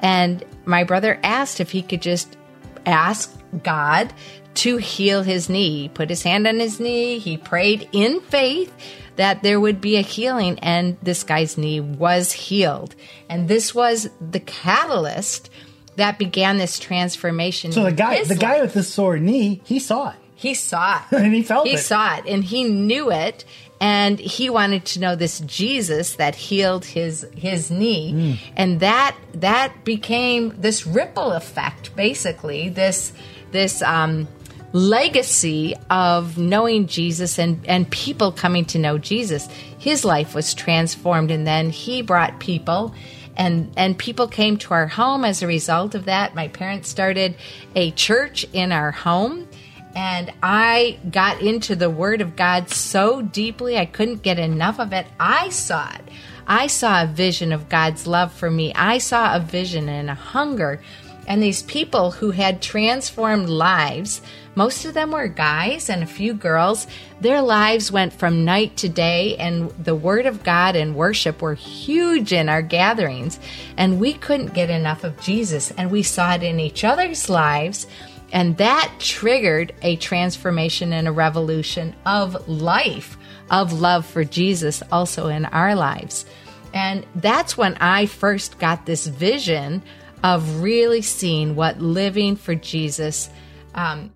And 0.00 0.44
my 0.64 0.84
brother 0.84 1.20
asked 1.22 1.60
if 1.60 1.70
he 1.70 1.82
could 1.82 2.02
just 2.02 2.36
ask 2.84 3.32
God 3.62 4.12
to 4.54 4.78
heal 4.78 5.22
his 5.22 5.48
knee. 5.48 5.82
He 5.82 5.88
put 5.88 6.10
his 6.10 6.22
hand 6.22 6.46
on 6.46 6.58
his 6.58 6.80
knee. 6.80 7.18
He 7.18 7.36
prayed 7.36 7.88
in 7.92 8.20
faith 8.22 8.74
that 9.20 9.42
there 9.42 9.60
would 9.60 9.82
be 9.82 9.96
a 9.96 10.00
healing, 10.00 10.58
and 10.60 10.96
this 11.02 11.24
guy's 11.24 11.58
knee 11.58 11.78
was 11.78 12.32
healed. 12.32 12.94
And 13.28 13.48
this 13.48 13.74
was 13.74 14.08
the 14.18 14.40
catalyst 14.40 15.50
that 15.96 16.18
began 16.18 16.56
this 16.56 16.78
transformation. 16.78 17.70
So 17.70 17.84
the 17.84 17.92
guy, 17.92 18.24
the 18.24 18.34
guy 18.34 18.62
with 18.62 18.72
the 18.72 18.82
sore 18.82 19.18
knee, 19.18 19.60
he 19.62 19.78
saw 19.78 20.12
it. 20.12 20.16
He 20.36 20.54
saw 20.54 21.02
it. 21.12 21.12
And 21.22 21.34
he 21.34 21.42
felt 21.42 21.66
he 21.66 21.74
it. 21.74 21.76
He 21.76 21.82
saw 21.82 22.16
it 22.16 22.24
and 22.26 22.42
he 22.42 22.64
knew 22.64 23.12
it 23.12 23.44
and 23.78 24.18
he 24.18 24.48
wanted 24.48 24.86
to 24.86 25.00
know 25.00 25.16
this 25.16 25.40
Jesus 25.40 26.14
that 26.14 26.34
healed 26.34 26.86
his 26.86 27.26
his 27.36 27.70
knee. 27.70 28.14
Mm. 28.14 28.38
And 28.56 28.80
that 28.80 29.16
that 29.34 29.84
became 29.84 30.58
this 30.58 30.86
ripple 30.86 31.32
effect 31.32 31.94
basically. 31.94 32.70
This 32.70 33.12
this 33.52 33.82
um 33.82 34.28
legacy 34.72 35.74
of 35.88 36.38
knowing 36.38 36.86
Jesus 36.86 37.38
and 37.38 37.66
and 37.66 37.90
people 37.90 38.32
coming 38.32 38.64
to 38.66 38.78
know 38.78 38.98
Jesus. 38.98 39.48
His 39.78 40.04
life 40.04 40.34
was 40.34 40.54
transformed 40.54 41.30
and 41.30 41.46
then 41.46 41.70
he 41.70 42.02
brought 42.02 42.40
people 42.40 42.94
and 43.36 43.72
and 43.76 43.98
people 43.98 44.28
came 44.28 44.56
to 44.58 44.74
our 44.74 44.86
home 44.86 45.24
as 45.24 45.42
a 45.42 45.46
result 45.46 45.94
of 45.94 46.04
that. 46.04 46.34
My 46.34 46.48
parents 46.48 46.88
started 46.88 47.34
a 47.74 47.90
church 47.92 48.46
in 48.52 48.70
our 48.72 48.90
home 48.90 49.48
and 49.94 50.32
I 50.42 50.98
got 51.10 51.40
into 51.40 51.74
the 51.74 51.90
Word 51.90 52.20
of 52.20 52.36
God 52.36 52.70
so 52.70 53.22
deeply 53.22 53.76
I 53.76 53.86
couldn't 53.86 54.22
get 54.22 54.38
enough 54.38 54.78
of 54.78 54.92
it. 54.92 55.06
I 55.18 55.48
saw 55.48 55.90
it. 55.92 56.02
I 56.50 56.66
saw 56.66 57.04
a 57.04 57.06
vision 57.06 57.52
of 57.52 57.68
God's 57.68 58.08
love 58.08 58.32
for 58.32 58.50
me. 58.50 58.74
I 58.74 58.98
saw 58.98 59.36
a 59.36 59.38
vision 59.38 59.88
and 59.88 60.10
a 60.10 60.14
hunger. 60.14 60.82
And 61.28 61.40
these 61.40 61.62
people 61.62 62.10
who 62.10 62.32
had 62.32 62.60
transformed 62.60 63.48
lives, 63.48 64.20
most 64.56 64.84
of 64.84 64.92
them 64.92 65.12
were 65.12 65.28
guys 65.28 65.88
and 65.88 66.02
a 66.02 66.06
few 66.06 66.34
girls, 66.34 66.88
their 67.20 67.40
lives 67.40 67.92
went 67.92 68.12
from 68.12 68.44
night 68.44 68.76
to 68.78 68.88
day, 68.88 69.36
and 69.36 69.70
the 69.70 69.94
Word 69.94 70.26
of 70.26 70.42
God 70.42 70.74
and 70.74 70.96
worship 70.96 71.40
were 71.40 71.54
huge 71.54 72.32
in 72.32 72.48
our 72.48 72.62
gatherings. 72.62 73.38
And 73.76 74.00
we 74.00 74.14
couldn't 74.14 74.52
get 74.52 74.70
enough 74.70 75.04
of 75.04 75.20
Jesus, 75.20 75.70
and 75.78 75.88
we 75.88 76.02
saw 76.02 76.34
it 76.34 76.42
in 76.42 76.58
each 76.58 76.82
other's 76.82 77.28
lives. 77.28 77.86
And 78.32 78.56
that 78.56 78.92
triggered 78.98 79.72
a 79.82 79.94
transformation 79.96 80.92
and 80.92 81.06
a 81.06 81.12
revolution 81.12 81.94
of 82.04 82.48
life, 82.48 83.16
of 83.52 83.72
love 83.72 84.04
for 84.04 84.24
Jesus 84.24 84.82
also 84.90 85.28
in 85.28 85.44
our 85.44 85.76
lives. 85.76 86.24
And 86.72 87.06
that's 87.16 87.56
when 87.56 87.76
I 87.76 88.06
first 88.06 88.58
got 88.58 88.86
this 88.86 89.06
vision 89.06 89.82
of 90.22 90.60
really 90.60 91.02
seeing 91.02 91.56
what 91.56 91.80
living 91.80 92.36
for 92.36 92.54
Jesus 92.54 93.30
um, 93.74 94.12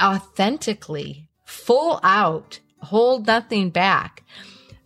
authentically, 0.00 1.28
full 1.44 2.00
out, 2.02 2.60
hold 2.80 3.26
nothing 3.26 3.70
back, 3.70 4.22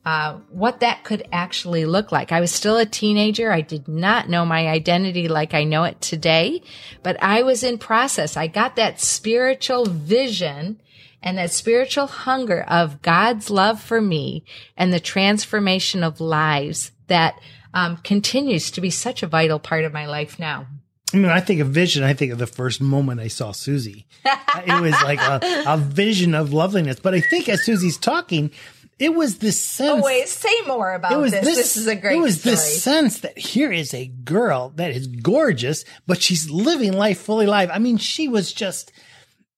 uh, 0.05 0.39
what 0.51 0.81
that 0.81 1.05
could 1.05 1.29
actually 1.31 1.85
look 1.85 2.11
like. 2.11 2.33
I 2.33 2.41
was 2.41 2.51
still 2.51 2.79
a 2.79 2.87
teenager. 2.87 3.53
I 3.53 3.61
did 3.61 3.87
not 3.87 4.31
know 4.31 4.47
my 4.47 4.69
identity 4.69 5.29
like 5.29 5.53
I 5.53 5.65
know 5.65 5.85
it 5.85 6.01
today, 6.01 6.63
but 7.03 7.23
I 7.23 7.43
was 7.43 7.63
in 7.63 7.77
process. 7.77 8.37
I 8.37 8.47
got 8.47 8.77
that 8.77 9.01
spiritual 9.01 9.85
vision 9.85 10.81
and 11.23 11.39
that 11.39 11.53
spiritual 11.53 12.07
hunger 12.07 12.63
of 12.63 13.03
God's 13.03 13.51
love 13.51 13.81
for 13.81 14.01
me 14.01 14.45
and 14.77 14.93
the 14.93 15.01
transformation 15.01 16.03
of 16.03 16.21
lives 16.21 16.93
that 17.09 17.35
um, 17.75 17.99
continues 17.99 18.71
to 18.73 18.81
be 18.81 18.91
such 18.91 19.23
a 19.23 19.27
vital 19.27 19.59
part 19.59 19.85
of 19.85 19.93
my 19.93 20.07
life 20.07 20.39
now. 20.39 20.67
I 21.13 21.17
mean, 21.17 21.27
I 21.27 21.41
think 21.41 21.61
of 21.61 21.69
vision. 21.69 22.05
I 22.05 22.15
think 22.15 22.33
of 22.33 22.39
the 22.39 22.47
first 22.47 22.81
moment 22.81 23.21
I 23.21 23.29
saw 23.29 23.51
Suzie. 23.51 24.05
it 24.25 24.81
was 24.81 24.93
like 25.03 25.21
a, 25.21 25.65
a 25.67 25.77
vision 25.77 26.35
of 26.35 26.53
loveliness. 26.53 27.01
But 27.01 27.15
I 27.15 27.21
think 27.21 27.49
as 27.49 27.63
Suzie's 27.67 27.99
talking, 27.99 28.53
it 29.01 29.15
was 29.15 29.39
this 29.39 29.61
sense. 29.61 30.03
Oh, 30.03 30.05
wait, 30.05 30.29
say 30.29 30.55
more 30.69 30.93
about 30.93 31.13
it 31.13 31.17
was 31.17 31.33
this. 31.33 31.45
this. 31.45 31.57
This 31.57 31.77
is 31.79 31.87
a 31.89 31.97
great 31.97 32.17
It 32.17 32.21
was 32.21 32.41
story. 32.41 32.55
this 32.55 32.83
sense 32.83 33.21
that 33.21 33.37
here 33.37 33.73
is 33.73 33.93
a 33.93 34.07
girl 34.07 34.73
that 34.77 34.93
is 34.93 35.09
gorgeous, 35.09 35.85
but 36.07 36.23
she's 36.23 36.49
living 36.51 36.93
life 36.93 37.19
fully 37.19 37.47
alive. 37.47 37.71
I 37.73 37.79
mean, 37.81 37.97
she 37.97 38.29
was 38.29 38.53
just 38.53 38.93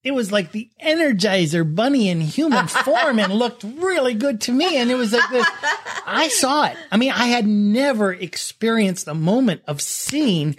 it 0.03 0.11
was 0.11 0.31
like 0.31 0.51
the 0.51 0.69
Energizer 0.83 1.63
Bunny 1.75 2.09
in 2.09 2.19
human 2.21 2.67
form 2.85 3.19
and 3.19 3.33
looked 3.33 3.63
really 3.63 4.13
good 4.13 4.41
to 4.41 4.51
me. 4.51 4.77
And 4.77 4.91
it 4.91 4.95
was 4.95 5.13
like 5.13 5.29
this. 5.29 5.47
I 6.05 6.27
saw 6.27 6.65
it. 6.65 6.77
I 6.91 6.97
mean, 6.97 7.11
I 7.11 7.27
had 7.27 7.47
never 7.47 8.11
experienced 8.11 9.07
a 9.07 9.13
moment 9.13 9.61
of 9.67 9.81
seeing. 9.81 10.57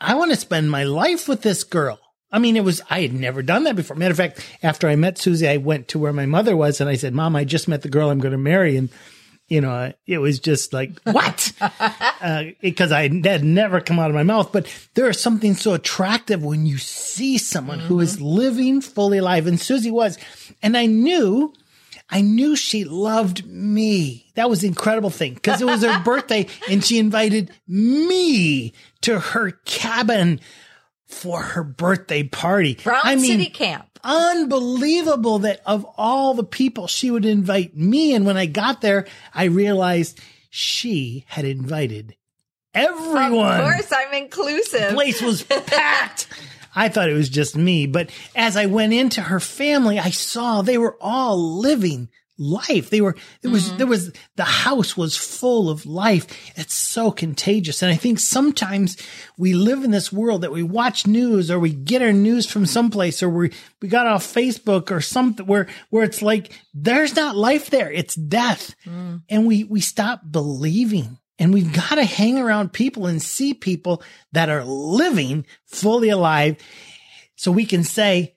I 0.00 0.14
want 0.14 0.32
to 0.32 0.36
spend 0.36 0.70
my 0.70 0.84
life 0.84 1.28
with 1.28 1.42
this 1.42 1.62
girl. 1.62 2.00
I 2.30 2.38
mean, 2.38 2.56
it 2.56 2.64
was, 2.64 2.82
I 2.90 3.00
had 3.00 3.14
never 3.14 3.42
done 3.42 3.64
that 3.64 3.76
before. 3.76 3.96
Matter 3.96 4.10
of 4.10 4.18
fact, 4.18 4.44
after 4.62 4.88
I 4.88 4.96
met 4.96 5.16
Suzie, 5.16 5.48
I 5.48 5.56
went 5.56 5.88
to 5.88 5.98
where 5.98 6.12
my 6.12 6.26
mother 6.26 6.56
was 6.56 6.80
and 6.80 6.90
I 6.90 6.96
said, 6.96 7.14
Mom, 7.14 7.34
I 7.36 7.44
just 7.44 7.68
met 7.68 7.82
the 7.82 7.88
girl 7.88 8.10
I'm 8.10 8.18
going 8.18 8.32
to 8.32 8.38
marry. 8.38 8.76
And, 8.76 8.90
you 9.48 9.62
know, 9.62 9.92
it 10.06 10.18
was 10.18 10.38
just 10.40 10.72
like, 10.74 11.00
what? 11.04 11.52
uh, 11.60 12.44
because 12.60 12.92
I 12.92 13.02
had 13.02 13.44
never 13.44 13.80
come 13.80 13.98
out 13.98 14.10
of 14.10 14.14
my 14.14 14.22
mouth. 14.22 14.52
But 14.52 14.66
there 14.94 15.08
is 15.08 15.20
something 15.20 15.54
so 15.54 15.72
attractive 15.72 16.42
when 16.44 16.66
you 16.66 16.76
see 16.76 17.38
someone 17.38 17.80
who 17.80 18.00
is 18.00 18.20
living 18.20 18.82
fully 18.82 19.18
alive. 19.18 19.46
And 19.46 19.58
Suzie 19.58 19.90
was. 19.90 20.18
And 20.62 20.76
I 20.76 20.84
knew, 20.84 21.54
I 22.10 22.20
knew 22.20 22.56
she 22.56 22.84
loved 22.84 23.46
me. 23.46 24.26
That 24.34 24.50
was 24.50 24.60
the 24.60 24.68
incredible 24.68 25.10
thing 25.10 25.34
because 25.34 25.62
it 25.62 25.66
was 25.66 25.82
her 25.82 26.00
birthday 26.04 26.46
and 26.68 26.84
she 26.84 26.98
invited 26.98 27.50
me 27.66 28.74
to 29.00 29.18
her 29.18 29.52
cabin 29.64 30.40
for 31.06 31.40
her 31.40 31.64
birthday 31.64 32.22
party. 32.22 32.74
Brown 32.84 33.00
I 33.02 33.16
mean, 33.16 33.24
City 33.24 33.48
Camp. 33.48 33.87
Unbelievable 34.04 35.40
that 35.40 35.60
of 35.66 35.86
all 35.96 36.34
the 36.34 36.44
people 36.44 36.86
she 36.86 37.10
would 37.10 37.24
invite 37.24 37.76
me. 37.76 38.14
And 38.14 38.26
when 38.26 38.36
I 38.36 38.46
got 38.46 38.80
there, 38.80 39.06
I 39.34 39.44
realized 39.44 40.20
she 40.50 41.24
had 41.28 41.44
invited 41.44 42.16
everyone. 42.74 43.60
Of 43.60 43.66
course, 43.66 43.92
I'm 43.92 44.14
inclusive. 44.14 44.90
The 44.90 44.94
place 44.94 45.22
was 45.22 45.42
packed. 45.66 46.28
I 46.74 46.88
thought 46.88 47.08
it 47.08 47.14
was 47.14 47.28
just 47.28 47.56
me, 47.56 47.86
but 47.86 48.10
as 48.36 48.56
I 48.56 48.66
went 48.66 48.92
into 48.92 49.20
her 49.20 49.40
family, 49.40 49.98
I 49.98 50.10
saw 50.10 50.62
they 50.62 50.78
were 50.78 50.96
all 51.00 51.58
living 51.58 52.08
life. 52.38 52.88
They 52.90 53.00
were, 53.00 53.16
there 53.42 53.50
was, 53.50 53.68
mm-hmm. 53.68 53.78
there 53.78 53.86
was, 53.86 54.12
the 54.36 54.44
house 54.44 54.96
was 54.96 55.16
full 55.16 55.68
of 55.68 55.84
life. 55.84 56.26
It's 56.56 56.74
so 56.74 57.10
contagious. 57.10 57.82
And 57.82 57.92
I 57.92 57.96
think 57.96 58.20
sometimes 58.20 58.96
we 59.36 59.54
live 59.54 59.84
in 59.84 59.90
this 59.90 60.12
world 60.12 60.42
that 60.42 60.52
we 60.52 60.62
watch 60.62 61.06
news 61.06 61.50
or 61.50 61.58
we 61.58 61.72
get 61.72 62.02
our 62.02 62.12
news 62.12 62.46
from 62.46 62.64
someplace 62.64 63.22
or 63.22 63.28
we, 63.28 63.52
we 63.82 63.88
got 63.88 64.06
off 64.06 64.24
Facebook 64.24 64.90
or 64.90 65.00
something 65.00 65.46
where, 65.46 65.66
where 65.90 66.04
it's 66.04 66.22
like, 66.22 66.52
there's 66.72 67.16
not 67.16 67.36
life 67.36 67.70
there. 67.70 67.90
It's 67.90 68.14
death. 68.14 68.74
Mm. 68.86 69.22
And 69.28 69.46
we, 69.46 69.64
we 69.64 69.80
stop 69.80 70.22
believing. 70.30 71.18
And 71.40 71.54
we've 71.54 71.72
got 71.72 71.96
to 71.96 72.04
hang 72.04 72.38
around 72.38 72.72
people 72.72 73.06
and 73.06 73.22
see 73.22 73.54
people 73.54 74.02
that 74.32 74.48
are 74.48 74.64
living 74.64 75.46
fully 75.66 76.08
alive 76.08 76.56
so 77.36 77.52
we 77.52 77.64
can 77.64 77.84
say, 77.84 78.34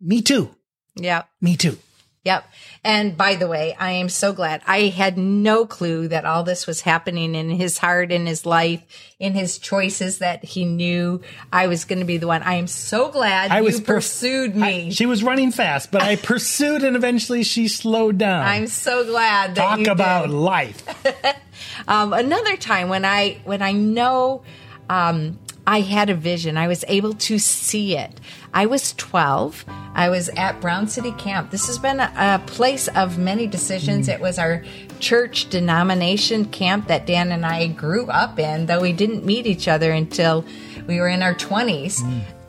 me 0.00 0.22
too, 0.22 0.50
Yeah. 0.96 1.22
me 1.40 1.56
too. 1.56 1.78
Yep. 2.24 2.44
And 2.84 3.16
by 3.16 3.34
the 3.36 3.48
way, 3.48 3.74
I 3.80 3.92
am 3.92 4.10
so 4.10 4.34
glad. 4.34 4.60
I 4.66 4.88
had 4.88 5.16
no 5.16 5.64
clue 5.64 6.06
that 6.08 6.26
all 6.26 6.42
this 6.44 6.66
was 6.66 6.82
happening 6.82 7.34
in 7.34 7.48
his 7.48 7.78
heart, 7.78 8.12
in 8.12 8.26
his 8.26 8.44
life, 8.44 8.82
in 9.18 9.32
his 9.32 9.56
choices 9.58 10.18
that 10.18 10.44
he 10.44 10.66
knew 10.66 11.22
I 11.50 11.66
was 11.66 11.86
going 11.86 12.00
to 12.00 12.04
be 12.04 12.18
the 12.18 12.26
one. 12.26 12.42
I 12.42 12.56
am 12.56 12.66
so 12.66 13.10
glad 13.10 13.50
I 13.50 13.58
you 13.60 13.64
was 13.64 13.80
pursued 13.80 14.54
me. 14.54 14.88
I- 14.88 14.90
she 14.90 15.06
was 15.06 15.22
running 15.22 15.50
fast, 15.50 15.90
but 15.90 16.02
I 16.02 16.16
pursued 16.22 16.82
and 16.82 16.94
eventually 16.94 17.42
she 17.42 17.68
slowed 17.68 18.18
down. 18.18 18.44
I'm 18.46 18.66
so 18.66 19.02
glad 19.06 19.54
that 19.54 19.78
Talk 19.78 19.86
about 19.86 20.26
did. 20.26 20.32
life. 20.34 20.84
Um, 21.88 22.12
another 22.12 22.56
time 22.56 22.88
when 22.88 23.04
I 23.04 23.38
when 23.44 23.60
I 23.62 23.72
know 23.72 24.42
um, 24.88 25.38
I 25.70 25.82
had 25.82 26.10
a 26.10 26.16
vision, 26.16 26.56
I 26.56 26.66
was 26.66 26.84
able 26.88 27.14
to 27.14 27.38
see 27.38 27.96
it. 27.96 28.20
I 28.52 28.66
was 28.66 28.92
12. 28.94 29.64
I 29.94 30.08
was 30.08 30.28
at 30.30 30.60
Brown 30.60 30.88
City 30.88 31.12
Camp. 31.12 31.52
This 31.52 31.68
has 31.68 31.78
been 31.78 32.00
a, 32.00 32.42
place 32.44 32.88
of 32.88 33.18
many 33.18 33.46
decisions. 33.46 34.08
It 34.08 34.20
was 34.20 34.36
our 34.36 34.64
church 34.98 35.48
denomination 35.48 36.46
camp 36.46 36.88
that 36.88 37.06
Dan 37.06 37.30
and 37.30 37.46
I 37.46 37.68
grew 37.68 38.06
up 38.08 38.40
in, 38.40 38.66
though 38.66 38.80
we 38.80 38.92
didn't 38.92 39.24
meet 39.24 39.46
each 39.46 39.68
other 39.68 39.92
until 39.92 40.44
we 40.88 40.98
were 40.98 41.06
in 41.06 41.22
our 41.22 41.36
20s. 41.36 42.02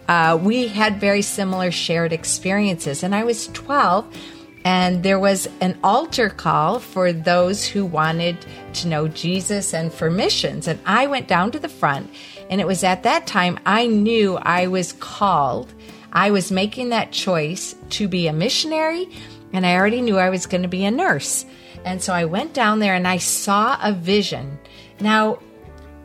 Uh, 0.07 0.39
we 0.41 0.67
had 0.67 0.99
very 0.99 1.21
similar 1.21 1.69
shared 1.69 2.13
experiences, 2.13 3.03
and 3.03 3.13
I 3.13 3.23
was 3.23 3.49
12 3.49 4.11
and 4.63 5.01
there 5.01 5.19
was 5.19 5.47
an 5.59 5.77
altar 5.83 6.29
call 6.29 6.79
for 6.79 7.11
those 7.11 7.65
who 7.65 7.85
wanted 7.85 8.37
to 8.73 8.87
know 8.87 9.07
Jesus 9.07 9.73
and 9.73 9.91
for 9.91 10.09
missions. 10.09 10.67
And 10.67 10.79
I 10.85 11.07
went 11.07 11.27
down 11.27 11.51
to 11.51 11.59
the 11.59 11.69
front, 11.69 12.09
and 12.51 12.59
it 12.59 12.67
was 12.67 12.83
at 12.83 13.03
that 13.03 13.25
time 13.25 13.57
I 13.65 13.87
knew 13.87 14.37
I 14.37 14.67
was 14.67 14.93
called. 14.93 15.73
I 16.11 16.31
was 16.31 16.51
making 16.51 16.89
that 16.89 17.13
choice 17.13 17.73
to 17.91 18.09
be 18.09 18.27
a 18.27 18.33
missionary, 18.33 19.07
and 19.53 19.65
I 19.65 19.75
already 19.75 20.01
knew 20.01 20.17
I 20.17 20.29
was 20.29 20.45
going 20.45 20.63
to 20.63 20.67
be 20.67 20.83
a 20.83 20.91
nurse. 20.91 21.45
And 21.85 22.01
so 22.01 22.13
I 22.13 22.25
went 22.25 22.53
down 22.53 22.79
there 22.79 22.93
and 22.93 23.07
I 23.07 23.17
saw 23.17 23.79
a 23.81 23.93
vision. 23.93 24.59
Now, 24.99 25.39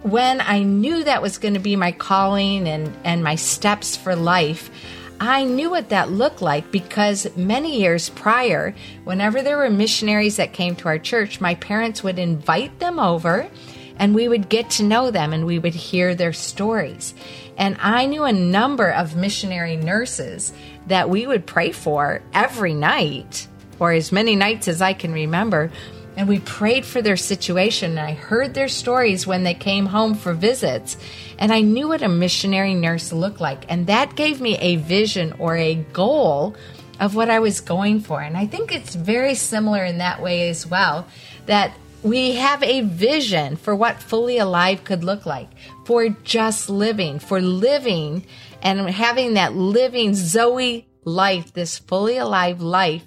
when 0.02 0.40
I 0.40 0.62
knew 0.62 1.02
that 1.02 1.20
was 1.20 1.38
going 1.38 1.54
to 1.54 1.60
be 1.60 1.74
my 1.74 1.90
calling 1.90 2.68
and, 2.68 2.96
and 3.02 3.24
my 3.24 3.34
steps 3.34 3.96
for 3.96 4.14
life, 4.14 4.70
I 5.18 5.44
knew 5.44 5.70
what 5.70 5.88
that 5.88 6.12
looked 6.12 6.42
like 6.42 6.70
because 6.70 7.26
many 7.36 7.80
years 7.80 8.10
prior, 8.10 8.74
whenever 9.04 9.42
there 9.42 9.56
were 9.58 9.70
missionaries 9.70 10.36
that 10.36 10.52
came 10.52 10.76
to 10.76 10.88
our 10.88 10.98
church, 10.98 11.40
my 11.40 11.56
parents 11.56 12.04
would 12.04 12.18
invite 12.18 12.78
them 12.78 13.00
over 13.00 13.50
and 13.98 14.14
we 14.14 14.28
would 14.28 14.48
get 14.48 14.70
to 14.70 14.82
know 14.82 15.10
them 15.10 15.32
and 15.32 15.46
we 15.46 15.58
would 15.58 15.74
hear 15.74 16.14
their 16.14 16.32
stories. 16.32 17.14
And 17.56 17.76
I 17.80 18.06
knew 18.06 18.24
a 18.24 18.32
number 18.32 18.90
of 18.90 19.16
missionary 19.16 19.76
nurses 19.76 20.52
that 20.86 21.08
we 21.08 21.26
would 21.26 21.46
pray 21.46 21.72
for 21.72 22.22
every 22.32 22.74
night, 22.74 23.48
or 23.78 23.92
as 23.92 24.12
many 24.12 24.36
nights 24.36 24.68
as 24.68 24.82
I 24.82 24.92
can 24.92 25.12
remember. 25.12 25.70
And 26.16 26.28
we 26.28 26.40
prayed 26.40 26.86
for 26.86 27.02
their 27.02 27.16
situation. 27.16 27.92
And 27.92 28.00
I 28.00 28.14
heard 28.14 28.54
their 28.54 28.68
stories 28.68 29.26
when 29.26 29.42
they 29.42 29.54
came 29.54 29.86
home 29.86 30.14
for 30.14 30.32
visits. 30.32 30.96
And 31.38 31.52
I 31.52 31.60
knew 31.60 31.88
what 31.88 32.02
a 32.02 32.08
missionary 32.08 32.74
nurse 32.74 33.12
looked 33.12 33.40
like. 33.40 33.66
And 33.68 33.86
that 33.88 34.16
gave 34.16 34.40
me 34.40 34.56
a 34.58 34.76
vision 34.76 35.34
or 35.38 35.56
a 35.56 35.74
goal 35.74 36.56
of 36.98 37.14
what 37.14 37.28
I 37.28 37.40
was 37.40 37.60
going 37.60 38.00
for. 38.00 38.22
And 38.22 38.36
I 38.36 38.46
think 38.46 38.72
it's 38.72 38.94
very 38.94 39.34
similar 39.34 39.84
in 39.84 39.98
that 39.98 40.22
way 40.22 40.48
as 40.48 40.66
well 40.66 41.06
that 41.44 41.72
we 42.06 42.36
have 42.36 42.62
a 42.62 42.82
vision 42.82 43.56
for 43.56 43.74
what 43.74 44.00
fully 44.00 44.38
alive 44.38 44.84
could 44.84 45.02
look 45.02 45.26
like, 45.26 45.48
for 45.84 46.08
just 46.08 46.70
living, 46.70 47.18
for 47.18 47.40
living 47.40 48.24
and 48.62 48.88
having 48.88 49.34
that 49.34 49.54
living 49.54 50.14
Zoe 50.14 50.86
life, 51.04 51.52
this 51.52 51.78
fully 51.78 52.16
alive 52.16 52.60
life 52.60 53.04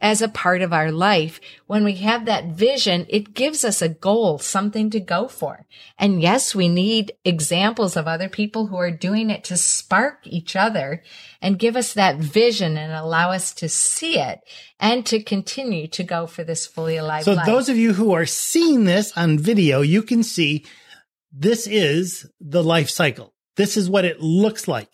as 0.00 0.20
a 0.20 0.28
part 0.28 0.62
of 0.62 0.72
our 0.72 0.92
life. 0.92 1.40
When 1.66 1.84
we 1.84 1.94
have 1.96 2.26
that 2.26 2.46
vision, 2.46 3.06
it 3.08 3.34
gives 3.34 3.64
us 3.64 3.80
a 3.80 3.88
goal, 3.88 4.38
something 4.38 4.90
to 4.90 5.00
go 5.00 5.28
for. 5.28 5.66
And 5.98 6.20
yes, 6.20 6.54
we 6.54 6.68
need 6.68 7.12
examples 7.24 7.96
of 7.96 8.06
other 8.06 8.28
people 8.28 8.66
who 8.66 8.76
are 8.76 8.90
doing 8.90 9.30
it 9.30 9.44
to 9.44 9.56
spark 9.56 10.26
each 10.26 10.56
other 10.56 11.02
and 11.40 11.58
give 11.58 11.76
us 11.76 11.94
that 11.94 12.18
vision 12.18 12.76
and 12.76 12.92
allow 12.92 13.30
us 13.30 13.54
to 13.54 13.68
see 13.68 14.18
it 14.18 14.40
and 14.78 15.06
to 15.06 15.22
continue 15.22 15.86
to 15.88 16.04
go 16.04 16.26
for 16.26 16.44
this 16.44 16.66
fully 16.66 16.96
alive 16.96 17.24
So 17.24 17.32
life. 17.32 17.46
those 17.46 17.68
of 17.68 17.76
you 17.76 17.92
who 17.92 18.12
are 18.12 18.26
seeing 18.26 18.84
this 18.84 19.16
on 19.16 19.38
video, 19.38 19.80
you 19.80 20.02
can 20.02 20.22
see 20.22 20.64
this 21.32 21.66
is 21.66 22.30
the 22.40 22.62
life 22.62 22.90
cycle. 22.90 23.34
This 23.56 23.76
is 23.76 23.88
what 23.88 24.04
it 24.04 24.20
looks 24.20 24.68
like. 24.68 24.90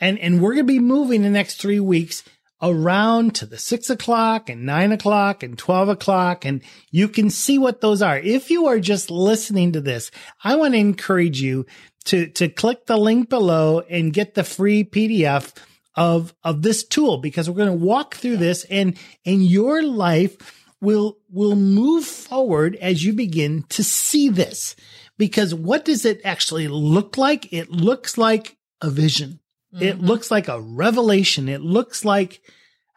And, 0.00 0.18
and 0.18 0.40
we're 0.40 0.54
going 0.54 0.66
to 0.66 0.72
be 0.72 0.78
moving 0.78 1.22
the 1.22 1.30
next 1.30 1.60
three 1.60 1.80
weeks 1.80 2.22
around 2.62 3.34
to 3.34 3.46
the 3.46 3.58
six 3.58 3.90
o'clock 3.90 4.48
and 4.48 4.64
nine 4.64 4.92
o'clock 4.92 5.42
and 5.42 5.58
12 5.58 5.88
o'clock. 5.90 6.44
And 6.44 6.62
you 6.90 7.08
can 7.08 7.30
see 7.30 7.58
what 7.58 7.80
those 7.80 8.02
are. 8.02 8.18
If 8.18 8.50
you 8.50 8.66
are 8.66 8.80
just 8.80 9.10
listening 9.10 9.72
to 9.72 9.80
this, 9.80 10.10
I 10.42 10.56
want 10.56 10.74
to 10.74 10.78
encourage 10.78 11.40
you 11.40 11.66
to, 12.06 12.28
to 12.28 12.48
click 12.48 12.86
the 12.86 12.96
link 12.96 13.28
below 13.28 13.80
and 13.80 14.12
get 14.12 14.34
the 14.34 14.44
free 14.44 14.84
PDF 14.84 15.56
of, 15.94 16.34
of 16.44 16.62
this 16.62 16.84
tool 16.84 17.18
because 17.18 17.48
we're 17.48 17.56
going 17.56 17.78
to 17.78 17.84
walk 17.84 18.14
through 18.14 18.36
this 18.36 18.64
and, 18.64 18.98
and 19.24 19.44
your 19.44 19.82
life 19.82 20.64
will, 20.80 21.18
will 21.30 21.56
move 21.56 22.04
forward 22.04 22.76
as 22.76 23.04
you 23.04 23.12
begin 23.12 23.64
to 23.70 23.82
see 23.82 24.28
this. 24.28 24.76
Because 25.18 25.54
what 25.54 25.84
does 25.84 26.04
it 26.04 26.20
actually 26.24 26.68
look 26.68 27.16
like? 27.16 27.52
It 27.52 27.70
looks 27.70 28.18
like 28.18 28.56
a 28.82 28.90
vision. 28.90 29.40
It 29.80 30.00
looks 30.00 30.30
like 30.30 30.48
a 30.48 30.60
revelation. 30.60 31.48
It 31.48 31.60
looks 31.60 32.04
like 32.04 32.40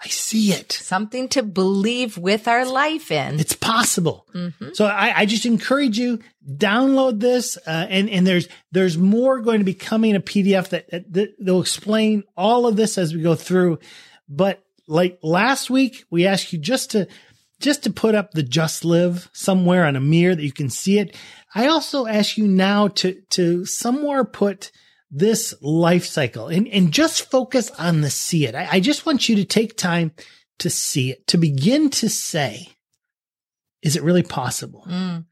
I 0.02 0.08
see 0.08 0.54
it. 0.54 0.72
something 0.72 1.28
to 1.30 1.44
believe 1.44 2.18
with 2.18 2.48
our 2.48 2.66
life 2.66 3.12
in. 3.12 3.40
It's 3.40 3.54
possible. 3.54 4.26
So 4.74 4.86
I, 4.86 5.20
I 5.20 5.26
just 5.26 5.46
encourage 5.46 6.00
you 6.00 6.20
download 6.50 7.20
this, 7.20 7.58
uh, 7.58 7.88
and 7.90 8.10
and 8.10 8.26
there's 8.26 8.48
there's 8.72 8.98
more 8.98 9.42
going 9.42 9.60
to 9.60 9.66
be 9.66 9.74
coming 9.74 10.16
a 10.16 10.22
PDF 10.22 10.70
that, 10.70 10.90
that 10.90 11.36
will 11.40 11.62
explain 11.62 12.24
all 12.38 12.66
of 12.66 12.78
this 12.78 12.98
as 12.98 13.14
we 13.14 13.22
go 13.22 13.36
through. 13.36 13.80
But 14.30 14.64
like 14.88 15.20
last 15.22 15.70
week, 15.70 16.06
we 16.10 16.26
asked 16.26 16.54
you 16.54 16.60
just 16.60 16.92
to 16.92 17.08
just 17.60 17.84
to 17.84 17.92
put 17.92 18.16
up 18.16 18.32
the 18.32 18.44
just 18.44 18.86
live 18.86 19.30
somewhere 19.34 19.86
on 19.86 19.98
a 19.98 20.02
mirror 20.02 20.34
that 20.34 20.44
you 20.44 20.54
can 20.54 20.70
see 20.70 20.98
it. 20.98 21.14
I 21.54 21.68
also 21.68 22.08
ask 22.08 22.38
you 22.38 22.48
now 22.48 22.88
to 22.88 23.20
to 23.32 23.66
somewhere 23.66 24.24
put 24.24 24.72
this 25.12 25.56
life 25.62 26.06
cycle 26.06 26.48
and, 26.48 26.68
and 26.68 26.92
just 26.92 27.30
focus 27.32 27.72
on 27.72 28.02
the 28.02 28.10
see 28.10 28.46
it. 28.46 28.56
I, 28.56 28.68
I 28.74 28.80
just 28.80 29.06
want 29.06 29.28
you 29.28 29.36
to 29.38 29.46
take 29.46 29.76
time 29.76 30.12
to 30.60 30.70
see 30.70 31.12
it, 31.12 31.26
to 31.28 31.38
begin 31.38 31.90
to 31.92 32.10
say, 32.10 32.68
is 33.82 33.96
it 33.96 34.04
really 34.04 34.24
possible? 34.24 34.86
Mm, 34.88 35.26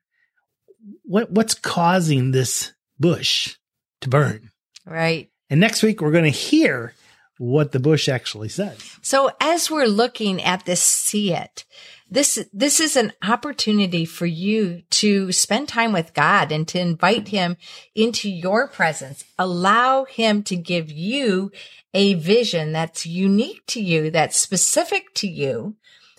What, 1.03 1.31
what's 1.31 1.53
causing 1.53 2.31
this 2.31 2.73
bush 2.99 3.55
to 4.01 4.09
burn? 4.09 4.51
right. 4.85 5.29
And 5.49 5.59
next 5.61 5.81
week, 5.83 6.01
we're 6.01 6.11
going 6.11 6.23
to 6.25 6.29
hear 6.29 6.93
what 7.37 7.71
the 7.71 7.79
bush 7.79 8.09
actually 8.09 8.49
says. 8.49 8.97
So 9.01 9.31
as 9.39 9.71
we're 9.71 9.85
looking 9.85 10.41
at 10.41 10.65
this 10.65 10.81
see 10.81 11.33
it, 11.33 11.63
this, 12.09 12.39
this 12.53 12.79
is 12.79 12.95
an 12.95 13.13
opportunity 13.21 14.05
for 14.05 14.25
you 14.25 14.83
to 14.91 15.31
spend 15.31 15.67
time 15.67 15.91
with 15.91 16.13
God 16.13 16.51
and 16.51 16.67
to 16.69 16.79
invite 16.79 17.27
him 17.27 17.57
into 17.95 18.29
your 18.29 18.67
presence. 18.67 19.25
Allow 19.37 20.05
him 20.05 20.43
to 20.43 20.55
give 20.55 20.91
you 20.91 21.51
a 21.93 22.13
vision 22.15 22.71
that's 22.71 23.05
unique 23.05 23.65
to 23.67 23.81
you, 23.81 24.11
that's 24.11 24.37
specific 24.37 25.13
to 25.15 25.27
you. 25.27 25.75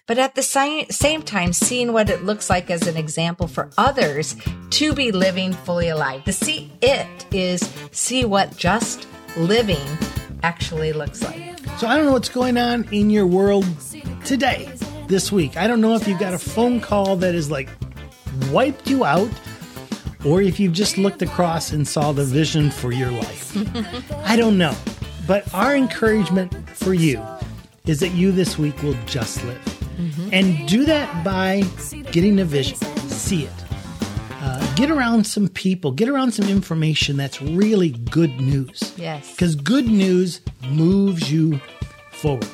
But 0.06 0.18
at 0.18 0.34
the 0.34 0.42
same 0.42 1.22
time, 1.22 1.52
seeing 1.52 1.92
what 1.92 2.08
it 2.08 2.24
looks 2.24 2.48
like 2.48 2.70
as 2.70 2.86
an 2.86 2.96
example 2.96 3.46
for 3.46 3.70
others 3.76 4.36
to 4.70 4.94
be 4.94 5.12
living 5.12 5.52
fully 5.52 5.88
alive. 5.88 6.24
The 6.24 6.32
see 6.32 6.72
it 6.80 7.26
is 7.30 7.60
see 7.92 8.24
what 8.24 8.56
just 8.56 9.06
living 9.36 9.86
actually 10.42 10.92
looks 10.92 11.22
like. 11.22 11.58
So 11.78 11.86
I 11.86 11.96
don't 11.96 12.06
know 12.06 12.12
what's 12.12 12.28
going 12.28 12.56
on 12.56 12.88
in 12.92 13.10
your 13.10 13.26
world 13.26 13.66
today, 14.24 14.72
this 15.06 15.30
week. 15.30 15.56
I 15.56 15.66
don't 15.66 15.80
know 15.80 15.94
if 15.94 16.08
you've 16.08 16.18
got 16.18 16.34
a 16.34 16.38
phone 16.38 16.80
call 16.80 17.16
that 17.16 17.34
is 17.34 17.50
like 17.50 17.68
wiped 18.50 18.88
you 18.88 19.04
out 19.04 19.30
or 20.24 20.42
if 20.42 20.58
you've 20.58 20.72
just 20.72 20.98
looked 20.98 21.22
across 21.22 21.72
and 21.72 21.86
saw 21.86 22.12
the 22.12 22.24
vision 22.24 22.70
for 22.70 22.92
your 22.92 23.10
life. 23.10 23.56
I 24.24 24.36
don't 24.36 24.58
know. 24.58 24.74
But 25.26 25.52
our 25.54 25.76
encouragement 25.76 26.52
for 26.70 26.94
you 26.94 27.22
is 27.86 28.00
that 28.00 28.10
you 28.10 28.32
this 28.32 28.58
week 28.58 28.82
will 28.82 28.96
just 29.06 29.44
live. 29.44 29.64
Mm-hmm. 29.98 30.28
And 30.32 30.68
do 30.68 30.84
that 30.84 31.24
by 31.24 31.62
getting 32.12 32.40
a 32.40 32.44
vision, 32.44 32.76
see 33.08 33.44
it. 33.44 33.67
Get 34.78 34.92
around 34.92 35.26
some 35.26 35.48
people, 35.48 35.90
get 35.90 36.08
around 36.08 36.30
some 36.30 36.48
information 36.48 37.16
that's 37.16 37.42
really 37.42 37.88
good 37.90 38.40
news. 38.40 38.94
Yes. 38.96 39.28
Because 39.32 39.56
good 39.56 39.88
news 39.88 40.40
moves 40.70 41.32
you 41.32 41.60
forward. 42.12 42.44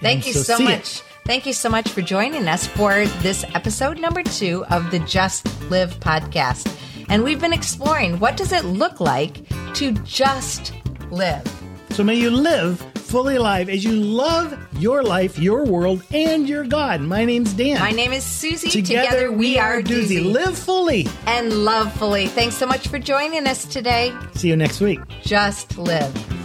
Thank 0.00 0.24
And 0.24 0.26
you 0.26 0.32
so 0.34 0.58
it. 0.58 0.62
much. 0.62 1.00
Thank 1.26 1.44
you 1.44 1.52
so 1.52 1.68
much 1.68 1.88
for 1.88 2.00
joining 2.00 2.46
us 2.46 2.68
for 2.68 3.04
this 3.22 3.44
episode 3.56 3.98
number 3.98 4.22
two 4.22 4.64
of 4.66 4.92
the 4.92 5.00
Just 5.00 5.44
Live 5.72 5.98
podcast. 5.98 6.72
And 7.08 7.24
we've 7.24 7.40
been 7.40 7.52
exploring 7.52 8.20
what 8.20 8.36
does 8.36 8.52
it 8.52 8.64
look 8.64 9.00
like 9.00 9.40
to 9.74 9.90
just 10.04 10.72
live. 11.10 11.42
So 11.90 12.04
may 12.04 12.14
you 12.14 12.30
live 12.30 12.80
fully 13.12 13.36
alive 13.36 13.68
as 13.68 13.84
you 13.84 13.92
love 13.92 14.58
your 14.78 15.02
life, 15.02 15.38
your 15.38 15.66
world, 15.66 16.02
and 16.14 16.48
your 16.48 16.64
God. 16.64 17.02
My 17.02 17.26
name's 17.26 17.52
Dan. 17.52 17.78
My 17.78 17.90
name 17.90 18.10
is 18.10 18.24
Suzie. 18.24 18.72
Together, 18.72 19.30
we 19.30 19.58
are 19.58 19.82
Duzie. 19.82 20.32
Live 20.32 20.56
fully. 20.56 21.06
and 21.26 21.52
love 21.66 21.92
fully. 21.92 22.26
Thanks 22.28 22.56
so 22.56 22.64
much 22.64 22.88
for 22.88 22.98
joining 22.98 23.46
us 23.46 23.66
today. 23.66 24.16
See 24.32 24.48
you 24.48 24.56
next 24.56 24.80
week. 24.80 24.98
Just 25.22 25.76
live. 25.76 26.41